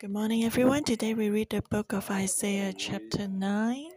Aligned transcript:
Good 0.00 0.12
morning, 0.12 0.44
everyone. 0.44 0.84
Today 0.84 1.12
we 1.12 1.28
read 1.28 1.50
the 1.50 1.60
book 1.60 1.92
of 1.92 2.10
Isaiah, 2.10 2.72
chapter 2.72 3.28
9. 3.28 3.88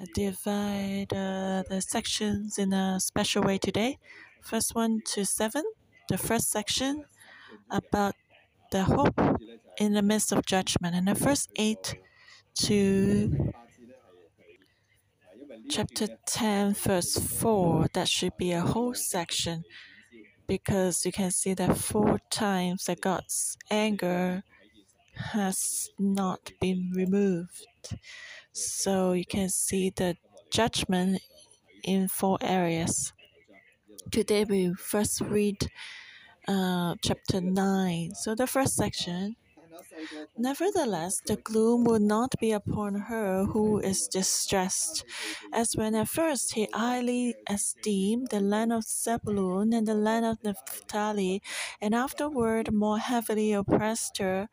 I 0.00 0.04
divide 0.12 1.12
uh, 1.12 1.62
the 1.68 1.80
sections 1.80 2.58
in 2.58 2.72
a 2.72 2.98
special 2.98 3.44
way 3.44 3.58
today. 3.58 3.98
First 4.42 4.74
one 4.74 5.02
to 5.12 5.24
seven, 5.24 5.62
the 6.08 6.18
first 6.18 6.50
section 6.50 7.04
about 7.70 8.16
the 8.72 8.82
hope 8.82 9.20
in 9.78 9.92
the 9.92 10.02
midst 10.02 10.32
of 10.32 10.44
judgment, 10.44 10.96
and 10.96 11.06
the 11.06 11.14
first 11.14 11.50
eight 11.54 12.00
to 12.62 13.52
chapter 15.70 16.08
10, 16.26 16.74
verse 16.74 17.16
4. 17.16 17.86
That 17.92 18.08
should 18.08 18.36
be 18.36 18.50
a 18.50 18.60
whole 18.60 18.94
section 18.94 19.62
because 20.48 21.06
you 21.06 21.12
can 21.12 21.30
see 21.30 21.54
that 21.54 21.78
four 21.78 22.18
times 22.28 22.86
that 22.86 23.00
God's 23.00 23.56
anger 23.70 24.42
has 25.16 25.90
not 25.98 26.52
been 26.60 26.92
removed. 26.94 27.66
So 28.52 29.12
you 29.12 29.24
can 29.24 29.48
see 29.48 29.90
the 29.90 30.16
judgment 30.50 31.22
in 31.84 32.08
four 32.08 32.38
areas. 32.40 33.12
Today 34.10 34.44
we 34.44 34.74
first 34.74 35.20
read 35.20 35.68
uh, 36.48 36.94
chapter 37.02 37.40
9. 37.40 38.14
So 38.14 38.34
the 38.34 38.46
first 38.46 38.76
section 38.76 39.36
Nevertheless, 40.38 41.22
the 41.26 41.36
gloom 41.36 41.84
will 41.84 41.98
not 41.98 42.34
be 42.38 42.52
upon 42.52 42.94
her 42.94 43.46
who 43.46 43.78
is 43.78 44.06
distressed, 44.06 45.04
as 45.52 45.74
when 45.74 45.94
at 45.94 46.08
first 46.08 46.52
he 46.52 46.68
highly 46.74 47.34
esteemed 47.48 48.28
the 48.30 48.40
land 48.40 48.72
of 48.72 48.84
Zebulun 48.84 49.72
and 49.72 49.86
the 49.88 49.94
land 49.94 50.26
of 50.26 50.42
Naphtali, 50.44 51.42
and 51.80 51.94
afterward 51.94 52.72
more 52.72 52.98
heavily 52.98 53.52
oppressed 53.52 54.18
her 54.18 54.48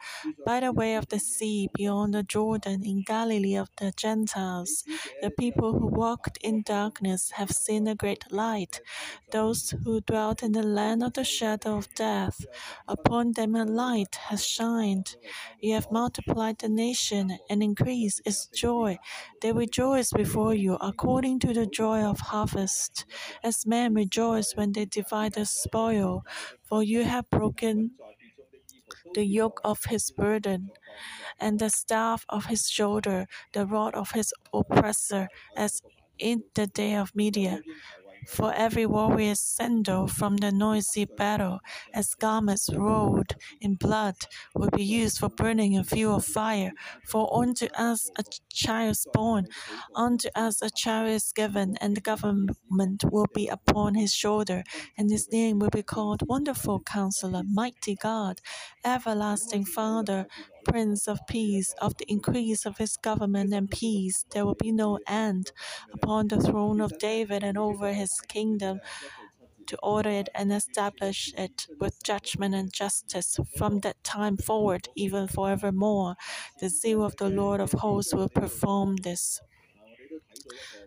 by 0.46 0.62
the 0.62 0.72
way 0.72 0.96
of 0.96 1.08
the 1.10 1.20
sea 1.20 1.70
beyond 1.74 2.14
the 2.14 2.24
Jordan 2.24 2.86
in 2.86 3.04
Galilee 3.06 3.56
of 3.56 3.70
the 3.78 3.92
Gentiles. 3.96 4.84
The 5.22 5.32
people 5.32 5.78
who 5.80 5.88
walked 5.88 6.38
in 6.42 6.62
darkness 6.62 7.32
have 7.32 7.52
seen 7.52 7.88
a 7.88 7.96
great 7.96 8.32
light. 8.32 8.80
Those 9.32 9.72
who 9.84 10.02
dwelt 10.02 10.44
in 10.44 10.54
the 10.54 10.64
land 10.64 11.04
of 11.04 11.14
the 11.14 11.24
shadow 11.26 11.78
of 11.78 11.94
death, 11.94 12.46
upon 12.88 13.34
them 13.34 13.56
a 13.56 13.66
light 13.66 14.16
has 14.30 14.46
shined. 14.46 15.16
You 15.62 15.74
have 15.76 15.92
multiplied 15.92 16.60
the 16.60 16.70
nation 16.70 17.38
and 17.50 17.64
increased 17.64 18.22
its 18.26 18.48
joy. 18.48 19.00
They 19.42 19.52
rejoice 19.52 20.12
before 20.12 20.54
you 20.54 20.76
according 20.76 21.40
to 21.40 21.54
the 21.54 21.66
joy 21.66 22.02
of 22.04 22.20
harvest, 22.20 23.06
as 23.44 23.66
men 23.66 23.94
rejoice 23.94 24.56
when 24.56 24.72
they 24.74 24.86
divide 24.86 25.34
the 25.34 25.46
spoil. 25.46 26.24
For 26.64 26.84
you 26.84 27.04
have 27.04 27.30
broken 27.30 27.92
the 29.14 29.26
yoke 29.26 29.60
of 29.64 29.86
his 29.86 30.12
burden, 30.12 30.72
and 31.40 31.60
the 31.60 31.70
staff 31.70 32.26
of 32.30 32.46
his 32.48 32.70
shoulder, 32.70 33.28
the 33.54 33.66
rod 33.66 33.96
of 33.96 34.12
his 34.12 34.34
oppressor, 34.54 35.30
as 35.56 35.82
in 36.20 36.44
the 36.56 36.68
day 36.68 36.96
of 36.96 37.16
Midian 37.16 37.64
for 38.28 38.54
every 38.54 38.86
warrior's 38.86 39.40
sandal 39.42 40.08
from 40.08 40.38
the 40.38 40.52
noisy 40.52 41.06
battle, 41.06 41.60
as 41.94 42.14
garments 42.16 42.70
rolled 42.74 43.36
in 43.62 43.76
blood, 43.76 44.16
will 44.56 44.70
be 44.70 44.84
used 44.84 45.20
for 45.20 45.30
burning 45.30 45.74
in 45.74 45.84
fuel 45.84 46.16
of 46.18 46.26
fire. 46.26 46.74
For 47.04 47.30
unto 47.36 47.68
us 47.78 48.12
a 48.18 48.24
child 48.52 48.92
is 48.92 49.08
born, 49.12 49.48
unto 49.96 50.30
us 50.36 50.62
a 50.62 50.70
child 50.70 51.10
is 51.10 51.32
given, 51.32 51.76
and 51.82 51.96
the 51.96 52.02
government 52.02 53.04
will 53.12 53.28
be 53.34 53.48
upon 53.48 53.96
his 53.96 54.14
shoulder, 54.14 54.64
and 54.98 55.10
his 55.12 55.32
name 55.32 55.60
will 55.60 55.70
be 55.70 55.84
called 55.84 56.28
Wonderful 56.28 56.82
Counselor, 56.82 57.44
Mighty 57.46 57.96
God, 57.96 58.40
Everlasting 58.86 59.66
Father, 59.66 60.28
Prince 60.66 61.08
of 61.08 61.20
Peace, 61.28 61.74
of 61.82 61.98
the 61.98 62.06
increase 62.08 62.66
of 62.66 62.78
his 62.78 62.98
government 62.98 63.54
and 63.54 63.70
peace, 63.70 64.26
there 64.32 64.46
will 64.46 64.56
be 64.56 64.72
no 64.72 65.00
end 65.08 65.52
upon 65.94 66.28
the 66.28 66.40
throne 66.40 66.82
of 66.82 66.98
David 67.00 67.44
and 67.44 67.58
over 67.58 67.94
his 67.94 68.22
kingdom 68.28 68.80
to 69.68 69.78
order 69.82 70.10
it 70.10 70.30
and 70.36 70.52
establish 70.52 71.34
it 71.38 71.68
with 71.80 72.04
judgment 72.04 72.56
and 72.56 72.72
justice 72.74 73.40
from 73.58 73.80
that 73.80 74.04
time 74.04 74.38
forward, 74.38 74.90
even 74.96 75.28
forevermore. 75.28 76.16
The 76.60 76.70
zeal 76.70 77.04
of 77.04 77.16
the 77.18 77.30
Lord 77.30 77.60
of 77.62 77.72
hosts 77.74 78.14
will 78.14 78.30
perform 78.30 78.98
this. 78.98 79.42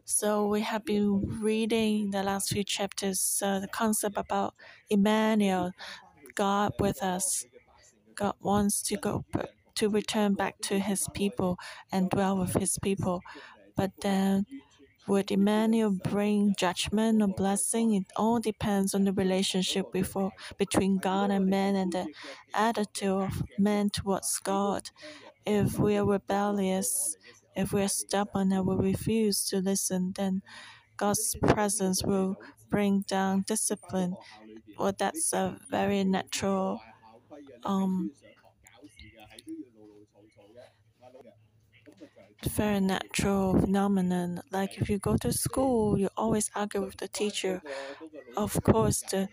So 0.04 0.47
we 0.47 0.60
have 0.62 0.84
been 0.84 1.41
reading 1.41 2.10
the 2.10 2.22
last 2.22 2.50
few 2.50 2.65
chapters 2.65 3.42
uh, 3.44 3.60
the 3.60 3.69
concept 3.69 4.16
about 4.16 4.54
Emmanuel, 4.88 5.72
God 6.34 6.72
with 6.78 7.03
us. 7.03 7.44
God 8.15 8.34
wants 8.41 8.82
to 8.82 8.97
go 8.97 9.25
to 9.76 9.88
return 9.88 10.34
back 10.34 10.60
to 10.62 10.78
his 10.78 11.06
people 11.14 11.59
and 11.92 12.10
dwell 12.10 12.37
with 12.38 12.54
his 12.54 12.78
people. 12.82 13.22
But 13.76 13.92
then, 14.00 14.47
would 15.06 15.31
Emmanuel 15.31 15.91
bring 15.92 16.54
judgment 16.59 17.22
or 17.22 17.28
blessing? 17.28 17.94
It 17.94 18.06
all 18.16 18.41
depends 18.41 18.94
on 18.94 19.04
the 19.04 19.12
relationship 19.12 19.92
before, 19.92 20.32
between 20.59 20.98
God 20.98 21.31
and 21.31 21.47
man 21.47 21.76
and 21.76 21.92
the 21.92 22.09
attitude 22.54 23.09
of 23.09 23.42
man 23.59 23.91
towards 23.91 24.38
God. 24.41 24.91
If 25.47 25.78
we 25.78 25.97
are 25.97 26.04
rebellious, 26.06 27.16
if 27.54 27.72
we 27.72 27.82
are 27.82 27.88
stubborn 27.88 28.53
and 28.53 28.66
we 28.66 28.76
refuse 28.76 29.44
to 29.48 29.59
listen, 29.59 30.12
then 30.16 30.42
God's 30.97 31.36
presence 31.42 32.03
will 32.04 32.36
bring 32.70 33.03
down 33.03 33.44
discipline. 33.47 34.16
Well, 34.78 34.94
that's 34.98 35.32
a 35.32 35.59
very 35.70 36.04
natural 36.04 36.81
um, 37.65 38.12
very 42.44 42.80
natural 42.80 43.58
phenomenon. 43.60 44.41
Like 44.50 44.78
if 44.78 44.88
you 44.88 44.98
go 44.98 45.16
to 45.19 45.32
school, 45.32 45.98
you 45.98 46.08
always 46.16 46.50
argue 46.54 46.82
with 46.82 46.97
the 46.98 47.08
teacher. 47.08 47.62
Of 48.36 48.62
course, 48.62 49.02
the 49.02 49.28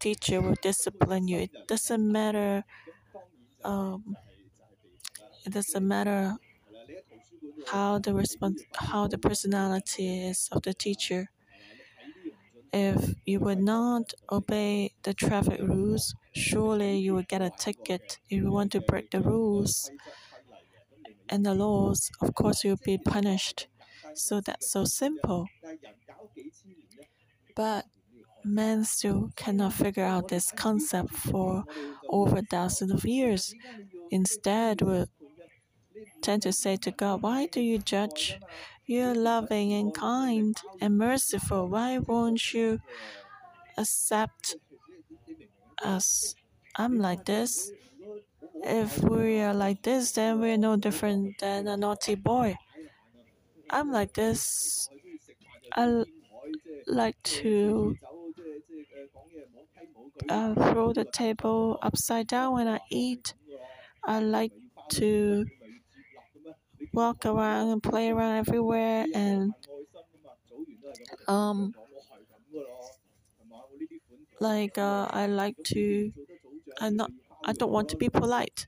teacher 0.00 0.40
will 0.42 0.56
discipline 0.62 1.28
you. 1.28 1.38
It 1.40 1.52
doesn't 1.68 2.10
matter. 2.12 2.64
Um, 3.64 4.16
it 5.44 5.52
doesn't 5.52 5.86
matter 5.86 6.36
how 7.66 7.98
the 7.98 8.12
response, 8.14 8.64
how 8.74 9.06
the 9.06 9.18
personality 9.18 10.26
is 10.26 10.48
of 10.50 10.62
the 10.62 10.74
teacher. 10.74 11.30
If 12.72 13.14
you 13.26 13.40
would 13.40 13.58
not 13.58 14.12
obey 14.30 14.94
the 15.02 15.12
traffic 15.14 15.60
rules, 15.60 16.14
surely 16.32 16.98
you 16.98 17.14
will 17.14 17.22
get 17.22 17.42
a 17.42 17.50
ticket. 17.50 18.18
If 18.30 18.42
you 18.42 18.50
want 18.50 18.72
to 18.72 18.80
break 18.80 19.10
the 19.10 19.20
rules, 19.20 19.90
and 21.30 21.44
the 21.46 21.54
laws, 21.54 22.10
of 22.20 22.34
course, 22.34 22.64
you'll 22.64 22.78
be 22.84 22.98
punished. 22.98 23.68
So 24.14 24.40
that's 24.40 24.70
so 24.70 24.84
simple. 24.84 25.46
But 27.54 27.84
men 28.44 28.84
still 28.84 29.30
cannot 29.36 29.74
figure 29.74 30.04
out 30.04 30.28
this 30.28 30.52
concept 30.52 31.10
for 31.10 31.64
over 32.08 32.40
thousands 32.42 32.92
of 32.92 33.04
years. 33.04 33.54
Instead, 34.10 34.82
we 34.82 35.04
tend 36.20 36.42
to 36.42 36.52
say 36.52 36.76
to 36.76 36.90
God, 36.90 37.22
Why 37.22 37.46
do 37.46 37.60
you 37.60 37.78
judge? 37.78 38.38
You're 38.86 39.14
loving 39.14 39.72
and 39.72 39.92
kind 39.94 40.56
and 40.80 40.96
merciful. 40.96 41.68
Why 41.68 41.98
won't 41.98 42.54
you 42.54 42.80
accept 43.78 44.56
us? 45.84 46.34
I'm 46.76 46.98
like 46.98 47.24
this. 47.24 47.70
If 48.62 49.02
we 49.02 49.40
are 49.40 49.52
like 49.54 49.82
this, 49.82 50.12
then 50.12 50.40
we're 50.40 50.56
no 50.56 50.76
different 50.76 51.38
than 51.38 51.66
a 51.66 51.76
naughty 51.76 52.14
boy. 52.14 52.56
I'm 53.70 53.90
like 53.92 54.14
this. 54.14 54.88
I 55.76 56.04
like 56.88 57.22
to 57.24 57.96
uh, 60.28 60.54
throw 60.54 60.92
the 60.92 61.04
table 61.04 61.78
upside 61.82 62.26
down 62.26 62.54
when 62.54 62.68
I 62.68 62.80
eat. 62.90 63.34
I 64.04 64.20
like 64.20 64.52
to 64.92 65.46
walk 66.92 67.24
around 67.24 67.70
and 67.70 67.82
play 67.82 68.10
around 68.10 68.36
everywhere 68.36 69.06
and 69.14 69.54
um 71.28 71.74
like 74.40 74.78
uh, 74.78 75.06
I 75.10 75.26
like 75.26 75.56
to 75.74 76.12
I'm 76.80 76.96
not 76.96 77.10
I 77.48 77.52
don't 77.54 77.72
want 77.72 77.88
to 77.90 77.96
be 77.96 78.10
polite. 78.10 78.66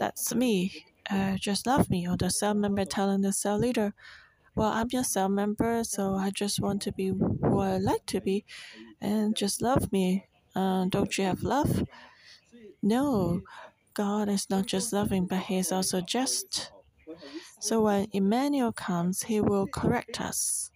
That's 0.00 0.34
me. 0.34 0.86
Uh, 1.10 1.36
just 1.38 1.66
love 1.66 1.90
me. 1.90 2.08
Or 2.08 2.16
the 2.16 2.30
cell 2.30 2.54
member 2.54 2.84
telling 2.86 3.22
the 3.22 3.32
cell 3.32 3.58
leader, 3.58 3.94
Well, 4.56 4.72
I'm 4.72 4.88
your 4.92 5.04
cell 5.04 5.28
member, 5.28 5.84
so 5.84 6.14
I 6.16 6.30
just 6.30 6.60
want 6.60 6.82
to 6.82 6.92
be 6.92 7.08
who 7.08 7.58
I 7.60 7.78
like 7.78 8.06
to 8.08 8.20
be 8.20 8.44
and 9.00 9.36
just 9.36 9.62
love 9.62 9.92
me. 9.92 10.26
Uh, 10.56 10.86
don't 10.88 11.16
you 11.18 11.24
have 11.24 11.42
love? 11.42 11.84
No, 12.82 13.42
God 13.94 14.28
is 14.28 14.48
not 14.50 14.66
just 14.66 14.92
loving, 14.92 15.26
but 15.26 15.44
He 15.44 15.58
is 15.58 15.72
also 15.72 16.00
just. 16.00 16.72
So 17.60 17.82
when 17.82 18.08
Emmanuel 18.12 18.72
comes, 18.72 19.24
He 19.24 19.40
will 19.40 19.66
correct 19.68 20.20
us. 20.20 20.70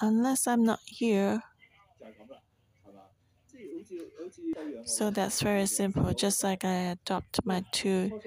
Unless 0.00 0.46
I'm 0.48 0.64
not 0.64 0.80
here, 0.86 1.42
So 4.84 5.10
that's 5.10 5.40
very 5.42 5.66
simple. 5.66 6.12
Just 6.14 6.42
like 6.42 6.64
I 6.64 6.74
adopt 6.96 7.44
my 7.44 7.64
two 7.72 8.20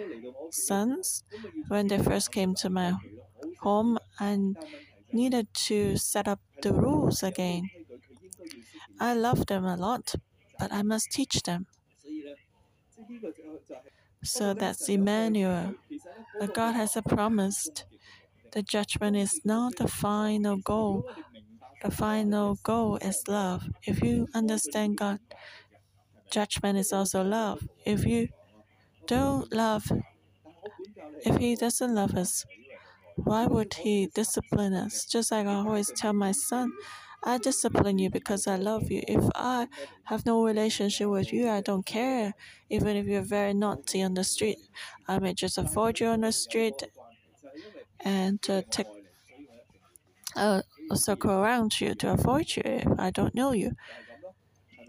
sons, 0.50 1.24
when 1.68 1.88
they 1.88 1.98
first 1.98 2.32
came 2.32 2.56
to 2.56 2.70
my 2.70 2.94
home, 3.62 3.98
I 4.20 4.38
needed 5.12 5.48
to 5.68 5.98
set 5.98 6.28
up 6.28 6.40
the 6.62 6.74
rules 6.74 7.24
again. 7.24 7.70
I 9.02 9.14
love 9.16 9.48
them 9.48 9.66
a 9.66 9.76
lot, 9.76 10.16
but 10.58 10.72
I 10.72 10.82
must 10.82 11.12
teach 11.12 11.42
them. 11.44 11.68
So 14.24 14.54
that's 14.54 14.88
Emmanuel. 14.90 15.76
But 16.40 16.54
God 16.54 16.74
has 16.74 16.98
promised 17.08 17.86
the 18.54 18.64
judgment 18.64 19.18
is 19.18 19.42
not 19.46 19.78
the 19.78 19.88
final 19.88 20.58
goal. 20.58 21.06
The 21.84 21.92
final 21.92 22.56
goal 22.64 22.96
is 22.98 23.28
love. 23.28 23.68
If 23.86 24.02
you 24.02 24.28
understand 24.34 24.98
God, 24.98 25.20
judgment 26.32 26.78
is 26.80 26.92
also 26.94 27.24
love. 27.24 27.68
If 27.86 28.06
you 28.06 28.30
don't 29.08 29.52
love, 29.54 29.92
if 31.26 31.38
He 31.38 31.56
doesn't 31.56 31.94
love 31.96 32.16
us, 32.16 32.46
why 33.16 33.48
would 33.48 33.76
He 33.76 34.08
discipline 34.08 34.74
us? 34.74 35.06
Just 35.06 35.32
like 35.32 35.48
I 35.48 35.56
always 35.56 35.92
tell 35.92 36.14
my 36.14 36.32
son, 36.34 36.74
I 37.24 37.38
discipline 37.40 38.00
you 38.00 38.10
because 38.10 38.48
I 38.48 38.58
love 38.58 38.92
you. 38.92 39.04
If 39.08 39.26
I 39.36 39.68
have 40.06 40.26
no 40.26 40.46
relationship 40.46 41.10
with 41.10 41.34
you, 41.34 41.50
I 41.50 41.62
don't 41.62 41.86
care. 41.86 42.34
Even 42.70 42.98
if 42.98 43.08
you're 43.08 43.24
very 43.24 43.54
naughty 43.54 44.04
on 44.04 44.16
the 44.16 44.24
street, 44.24 44.60
I 45.08 45.20
may 45.20 45.34
just 45.36 45.58
avoid 45.58 46.00
you 46.00 46.08
on 46.08 46.22
the 46.22 46.32
street 46.32 46.84
and 48.04 48.40
uh, 48.50 48.62
take 48.70 48.88
uh, 50.36 50.62
circle 50.96 51.32
around 51.32 51.80
you 51.82 51.96
to 51.96 52.12
avoid 52.14 52.56
you 52.56 52.64
if 52.66 52.88
I 53.00 53.12
don't 53.12 53.36
know 53.36 53.52
you. 53.54 53.74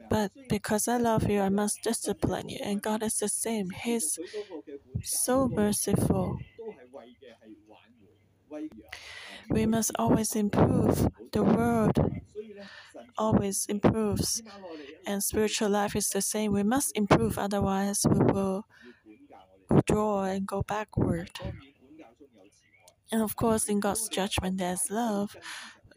But 0.09 0.31
because 0.49 0.87
I 0.89 0.97
love 0.99 1.29
you, 1.29 1.41
I 1.41 1.49
must 1.49 1.83
discipline 1.83 2.49
you. 2.49 2.59
And 2.63 2.83
God 2.83 3.03
is 3.03 3.19
the 3.19 3.29
same. 3.29 3.71
He's 3.71 4.19
so 5.03 5.49
merciful. 5.49 6.39
We 9.49 9.67
must 9.67 9.93
always 9.99 10.35
improve. 10.35 11.09
The 11.33 11.45
world 11.45 11.99
always 13.19 13.67
improves. 13.67 14.43
And 15.07 15.23
spiritual 15.23 15.71
life 15.71 15.97
is 15.97 16.09
the 16.11 16.23
same. 16.23 16.53
We 16.53 16.63
must 16.63 16.93
improve, 16.97 17.39
otherwise, 17.39 18.05
we 18.09 18.19
will 18.19 18.65
withdraw 19.69 20.25
and 20.25 20.47
go 20.47 20.63
backward. 20.63 21.31
And 23.13 23.23
of 23.23 23.37
course, 23.37 23.69
in 23.69 23.79
God's 23.81 24.09
judgment, 24.09 24.59
there's 24.59 24.91
love. 24.91 25.37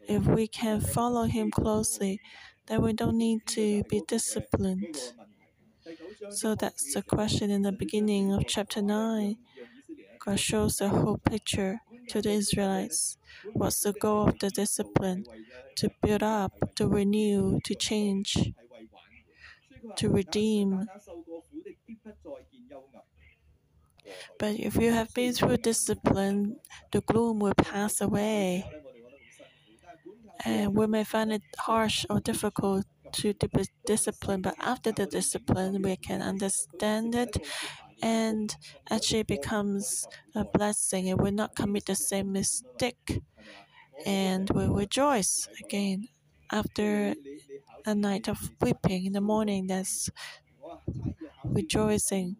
If 0.07 0.25
we 0.25 0.47
can 0.47 0.81
follow 0.81 1.23
Him 1.25 1.51
closely, 1.51 2.19
then 2.67 2.81
we 2.81 2.93
don't 2.93 3.17
need 3.17 3.45
to 3.47 3.83
be 3.89 4.01
disciplined. 4.07 5.13
So 6.29 6.55
that's 6.55 6.93
the 6.93 7.01
question 7.03 7.49
in 7.51 7.61
the 7.63 7.71
beginning 7.71 8.31
of 8.33 8.45
chapter 8.47 8.81
9. 8.81 9.37
God 10.19 10.39
shows 10.39 10.77
the 10.77 10.89
whole 10.89 11.17
picture 11.17 11.81
to 12.09 12.21
the 12.21 12.31
Israelites. 12.31 13.17
What's 13.53 13.81
the 13.81 13.93
goal 13.93 14.29
of 14.29 14.39
the 14.39 14.49
discipline? 14.49 15.25
To 15.77 15.89
build 16.01 16.23
up, 16.23 16.53
to 16.75 16.87
renew, 16.87 17.59
to 17.63 17.75
change, 17.75 18.53
to 19.97 20.09
redeem. 20.09 20.87
But 24.39 24.59
if 24.59 24.75
you 24.75 24.91
have 24.91 25.13
been 25.13 25.33
through 25.33 25.57
discipline, 25.57 26.57
the 26.91 27.01
gloom 27.01 27.39
will 27.39 27.53
pass 27.55 28.01
away. 28.01 28.65
And 30.43 30.75
we 30.75 30.87
may 30.87 31.03
find 31.03 31.31
it 31.31 31.43
harsh 31.57 32.05
or 32.09 32.19
difficult 32.19 32.85
to 33.13 33.33
discipline, 33.85 34.41
but 34.41 34.55
after 34.59 34.91
the 34.91 35.05
discipline, 35.05 35.81
we 35.81 35.95
can 35.95 36.21
understand 36.21 37.15
it 37.15 37.37
and 38.01 38.55
actually 38.89 39.23
becomes 39.23 40.07
a 40.35 40.45
blessing 40.45 41.09
and 41.09 41.21
will 41.21 41.31
not 41.31 41.55
commit 41.55 41.85
the 41.85 41.95
same 41.95 42.31
mistake 42.33 43.21
and 44.05 44.49
we 44.51 44.65
rejoice 44.67 45.47
again 45.59 46.07
after 46.51 47.15
a 47.85 47.95
night 47.95 48.27
of 48.29 48.51
weeping 48.61 49.05
in 49.05 49.13
the 49.13 49.21
morning 49.21 49.67
that's 49.67 50.09
rejoicing. 51.43 52.37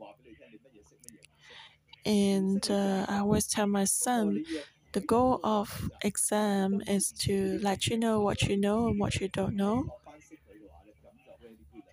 And 2.06 2.70
uh, 2.70 3.06
i 3.10 3.20
always 3.20 3.48
tell 3.48 3.66
my 3.68 3.86
son 3.86 4.44
the 4.96 5.02
goal 5.02 5.40
of 5.44 5.90
exam 6.04 6.82
is 6.88 7.12
to 7.26 7.60
let 7.62 7.88
you 7.88 7.98
know 7.98 8.20
what 8.22 8.42
you 8.44 8.58
know 8.58 8.88
and 8.88 9.00
what 9.00 9.16
you 9.22 9.28
don't 9.30 9.56
know 9.56 9.78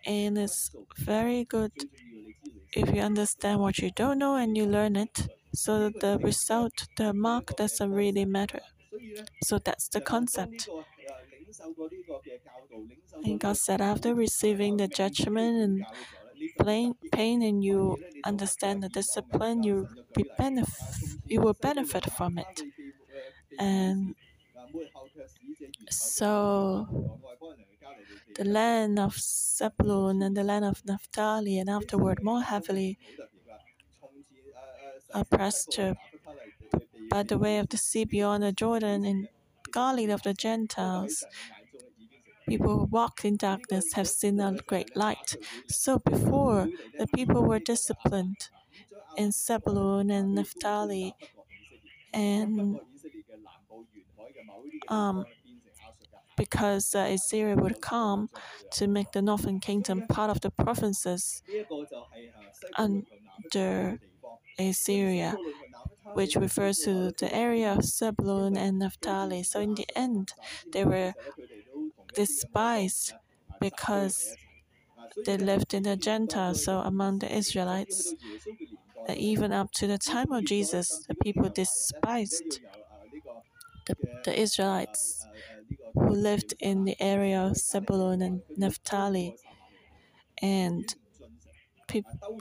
and 0.07 0.39
it's 0.39 0.71
very 0.99 1.45
good 1.45 1.73
if 2.73 2.95
you 2.95 3.03
understand 3.03 3.61
what 3.61 3.79
you 3.79 3.91
don't 3.91 4.19
know 4.19 4.37
and 4.37 4.57
you 4.57 4.67
learn 4.67 4.97
it, 4.97 5.29
so 5.55 5.91
the 5.91 6.19
result, 6.23 6.87
the 6.97 7.13
mark 7.13 7.57
doesn't 7.57 7.93
really 7.93 8.25
matter. 8.25 8.61
So 9.45 9.59
that's 9.59 9.89
the 9.89 10.01
concept. 10.01 10.69
And 13.25 13.41
God 13.41 13.57
said, 13.57 13.81
after 13.81 14.15
receiving 14.15 14.77
the 14.77 14.87
judgment 14.89 15.57
and 15.65 15.85
pain, 16.65 16.95
pain 17.13 17.43
and 17.43 17.65
you 17.65 17.99
understand 18.25 18.83
the 18.83 18.89
discipline, 18.89 19.63
you 19.63 19.89
be 20.15 20.25
benef- 20.39 21.19
you 21.27 21.41
will 21.41 21.55
benefit 21.55 22.13
from 22.13 22.39
it. 22.39 22.63
And 23.59 24.15
so 25.91 26.87
the 28.37 28.45
land 28.45 28.99
of 28.99 29.15
Zebulun 29.19 30.23
and 30.23 30.37
the 30.37 30.45
land 30.45 30.65
of 30.65 30.85
Naphtali, 30.85 31.59
and 31.59 31.69
afterward 31.71 32.23
more 32.23 32.43
heavily 32.43 32.99
oppressed 35.15 35.79
by 37.11 37.23
the 37.23 37.39
way 37.39 37.59
of 37.59 37.69
the 37.69 37.77
sea 37.77 38.05
beyond 38.05 38.43
the 38.43 38.53
Jordan 38.53 39.05
in 39.05 39.29
Galilee 39.73 40.11
of 40.11 40.23
the 40.23 40.35
Gentiles. 40.35 41.25
People 42.49 42.79
who 42.79 42.85
walked 42.85 43.25
in 43.25 43.37
darkness 43.37 43.95
have 43.95 44.07
seen 44.09 44.39
a 44.39 44.53
great 44.69 44.97
light. 44.97 45.35
So 45.69 45.99
before, 45.99 46.69
the 46.99 47.07
people 47.09 47.43
were 47.43 47.59
disciplined 47.59 48.49
in 49.17 49.33
Zebulun 49.33 50.11
and 50.11 50.35
Naphtali, 50.35 51.15
and 52.13 52.81
um, 54.89 55.25
because 56.37 56.95
uh, 56.95 57.01
Assyria 57.11 57.57
would 57.57 57.81
come 57.81 58.29
to 58.73 58.87
make 58.87 59.13
the 59.13 59.23
northern 59.23 59.61
kingdom 59.61 60.03
part 60.09 60.31
of 60.31 60.41
the 60.41 60.51
provinces 60.51 61.43
under 62.77 63.99
Assyria, 64.59 65.37
which 66.15 66.37
refers 66.37 66.79
to 66.81 67.13
the 67.19 67.35
area 67.35 67.73
of 67.73 67.85
Zebulun 67.85 68.57
and 68.57 68.79
Naphtali. 68.79 69.43
So 69.43 69.61
in 69.61 69.75
the 69.75 69.87
end, 69.97 70.35
they 70.73 70.85
were 70.85 71.15
despised 72.15 73.15
because 73.61 74.35
they 75.27 75.37
lived 75.37 75.75
in 75.75 75.85
the 75.85 75.97
Gentiles, 75.97 76.65
so 76.65 76.79
among 76.81 77.21
the 77.21 77.35
Israelites. 77.35 78.15
Even 79.17 79.53
up 79.53 79.71
to 79.73 79.87
the 79.87 79.99
time 79.99 80.33
of 80.33 80.45
Jesus, 80.45 81.05
the 81.09 81.15
people 81.15 81.49
despised 81.49 82.61
the, 83.87 83.97
the 84.25 84.39
Israelites 84.39 85.27
who 85.95 86.11
lived 86.11 86.55
in 86.61 86.85
the 86.85 86.97
area 87.01 87.41
of 87.41 87.57
Zebulun 87.57 88.23
and 88.23 88.43
Naphtali. 88.57 89.37
And 90.41 90.95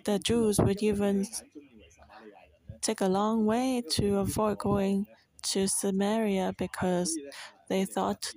the 0.05 0.19
Jews 0.19 0.59
would 0.59 0.81
even 0.81 1.27
take 2.81 3.01
a 3.01 3.07
long 3.07 3.45
way 3.45 3.83
to 3.91 4.17
avoid 4.17 4.57
going 4.59 5.07
to 5.43 5.67
Samaria 5.67 6.53
because 6.57 7.17
they 7.69 7.85
thought 7.85 8.33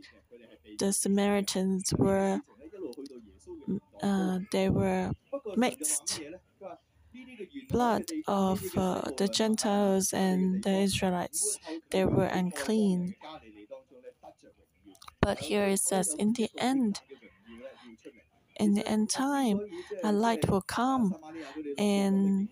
the 0.79 0.93
Samaritans 0.93 1.93
were 1.97 2.41
uh, 4.03 4.39
they 4.53 4.69
were 4.69 5.13
mixed 5.57 6.21
blood 7.75 8.05
of 8.29 8.63
uh, 8.77 9.03
the 9.21 9.27
Gentiles 9.27 10.13
and 10.13 10.63
the 10.63 10.75
Israelites. 10.89 11.59
They 11.91 12.05
were 12.05 12.31
unclean. 12.41 13.17
But 15.21 15.37
here 15.49 15.67
it 15.75 15.81
says, 15.81 16.15
in 16.23 16.35
the 16.35 16.49
end, 16.57 17.01
in 18.63 18.75
the 18.75 18.87
end 18.95 19.11
time, 19.11 19.59
a 20.05 20.13
light 20.13 20.49
will 20.49 20.67
come 20.81 21.17
and 21.77 22.49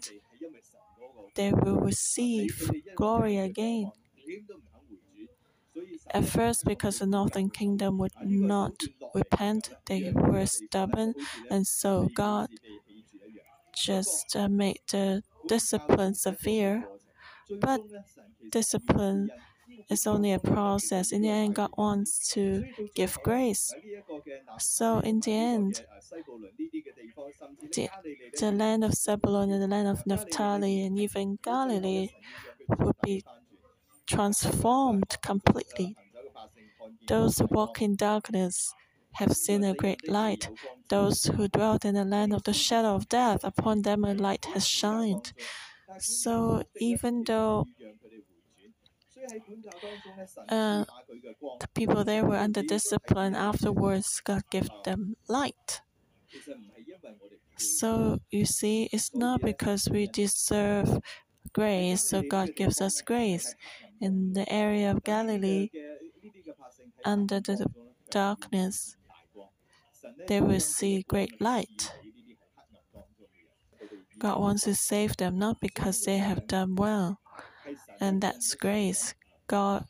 they 1.36 1.52
will 1.52 1.80
receive 1.90 2.54
glory 2.96 3.36
again. 3.38 3.92
At 6.10 6.24
first, 6.24 6.64
because 6.64 6.98
the 6.98 7.06
northern 7.06 7.48
kingdom 7.48 7.98
would 7.98 8.12
not 8.20 8.74
repent, 9.14 9.70
they 9.86 10.12
were 10.14 10.46
stubborn, 10.46 11.14
and 11.50 11.66
so 11.66 12.10
God 12.14 12.48
just 13.72 14.36
uh, 14.36 14.48
made 14.48 14.80
the 14.90 15.22
discipline 15.48 16.14
severe. 16.14 16.88
But 17.60 17.82
discipline 18.50 19.30
is 19.90 20.06
only 20.06 20.32
a 20.32 20.38
process. 20.40 21.12
In 21.12 21.22
the 21.22 21.30
end, 21.30 21.56
God 21.56 21.70
wants 21.76 22.28
to 22.34 22.64
give 22.94 23.22
grace. 23.22 23.74
So, 24.58 25.00
in 25.00 25.20
the 25.20 25.32
end, 25.32 25.82
the, 27.72 27.88
the 28.38 28.52
land 28.52 28.84
of 28.84 28.94
Zebulun 28.94 29.50
and 29.50 29.62
the 29.62 29.66
land 29.68 29.88
of 29.88 30.06
Naphtali 30.06 30.82
and 30.84 30.98
even 30.98 31.38
Galilee 31.42 32.08
will 32.78 32.96
be 33.02 33.24
transformed 34.06 35.18
completely. 35.22 35.96
Those 37.06 37.38
who 37.38 37.46
walk 37.50 37.80
in 37.80 37.94
darkness 37.94 38.74
have 39.14 39.32
seen 39.36 39.64
a 39.64 39.74
great 39.74 40.08
light. 40.08 40.50
Those 40.88 41.24
who 41.24 41.48
dwelt 41.48 41.84
in 41.84 41.94
the 41.94 42.04
land 42.04 42.32
of 42.32 42.42
the 42.44 42.52
shadow 42.52 42.94
of 42.94 43.08
death, 43.08 43.44
upon 43.44 43.82
them 43.82 44.04
a 44.04 44.14
light 44.14 44.46
has 44.54 44.66
shined. 44.66 45.32
So 45.98 46.64
even 46.80 47.24
though 47.24 47.66
uh, 50.48 50.84
the 51.60 51.68
people 51.74 52.04
there 52.04 52.24
were 52.24 52.36
under 52.36 52.62
discipline, 52.62 53.34
afterwards 53.34 54.20
God 54.24 54.42
gave 54.50 54.68
them 54.84 55.16
light. 55.28 55.80
So 57.58 58.18
you 58.30 58.44
see, 58.46 58.88
it's 58.92 59.14
not 59.14 59.40
because 59.40 59.88
we 59.88 60.06
deserve 60.06 61.00
grace, 61.52 62.02
so 62.04 62.22
God 62.22 62.50
gives 62.56 62.80
us 62.80 63.00
grace. 63.02 63.54
In 64.00 64.32
the 64.32 64.50
area 64.52 64.90
of 64.90 65.04
Galilee, 65.04 65.70
under 67.04 67.40
the 67.40 67.66
darkness, 68.10 68.96
they 70.28 70.40
will 70.40 70.60
see 70.60 71.04
great 71.08 71.40
light. 71.40 71.92
God 74.18 74.40
wants 74.40 74.64
to 74.64 74.74
save 74.74 75.16
them 75.16 75.38
not 75.38 75.60
because 75.60 76.02
they 76.02 76.18
have 76.18 76.46
done 76.46 76.76
well, 76.76 77.18
and 78.00 78.20
that's 78.20 78.54
grace. 78.54 79.14
God 79.46 79.84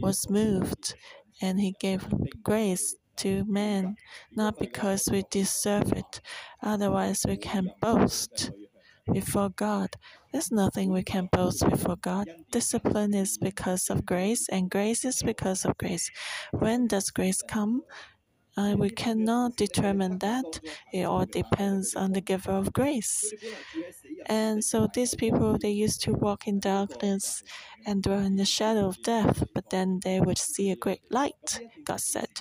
was 0.00 0.28
moved 0.28 0.94
and 1.40 1.60
He 1.60 1.74
gave 1.80 2.06
grace 2.42 2.96
to 3.16 3.44
men, 3.46 3.96
not 4.36 4.58
because 4.58 5.08
we 5.10 5.24
deserve 5.30 5.92
it. 5.92 6.20
Otherwise, 6.62 7.24
we 7.26 7.36
can 7.36 7.70
boast 7.80 8.50
before 9.12 9.50
God. 9.50 9.90
There's 10.32 10.52
nothing 10.52 10.92
we 10.92 11.02
can 11.02 11.28
boast 11.32 11.68
before 11.68 11.96
God. 11.96 12.28
Discipline 12.52 13.14
is 13.14 13.38
because 13.38 13.90
of 13.90 14.04
grace, 14.04 14.48
and 14.48 14.70
grace 14.70 15.04
is 15.04 15.22
because 15.22 15.64
of 15.64 15.76
grace. 15.78 16.10
When 16.52 16.86
does 16.86 17.10
grace 17.10 17.42
come? 17.42 17.82
Uh, 18.58 18.74
we 18.76 18.90
cannot 18.90 19.54
determine 19.56 20.18
that. 20.18 20.60
It 20.92 21.04
all 21.04 21.26
depends 21.26 21.94
on 21.94 22.12
the 22.12 22.20
giver 22.20 22.50
of 22.50 22.72
grace. 22.72 23.32
And 24.26 24.64
so 24.64 24.88
these 24.92 25.14
people, 25.14 25.58
they 25.58 25.70
used 25.70 26.00
to 26.02 26.12
walk 26.12 26.48
in 26.48 26.58
darkness 26.58 27.44
and 27.86 28.02
dwell 28.02 28.18
in 28.18 28.34
the 28.34 28.44
shadow 28.44 28.88
of 28.88 29.00
death, 29.04 29.44
but 29.54 29.70
then 29.70 30.00
they 30.02 30.20
would 30.20 30.38
see 30.38 30.72
a 30.72 30.76
great 30.76 31.02
light, 31.08 31.60
God 31.84 32.00
said. 32.00 32.32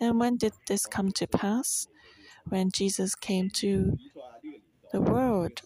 And 0.00 0.18
when 0.18 0.38
did 0.38 0.54
this 0.66 0.86
come 0.86 1.12
to 1.12 1.26
pass? 1.26 1.86
When 2.48 2.70
Jesus 2.70 3.14
came 3.14 3.50
to 3.62 3.98
the 4.92 5.02
world. 5.02 5.60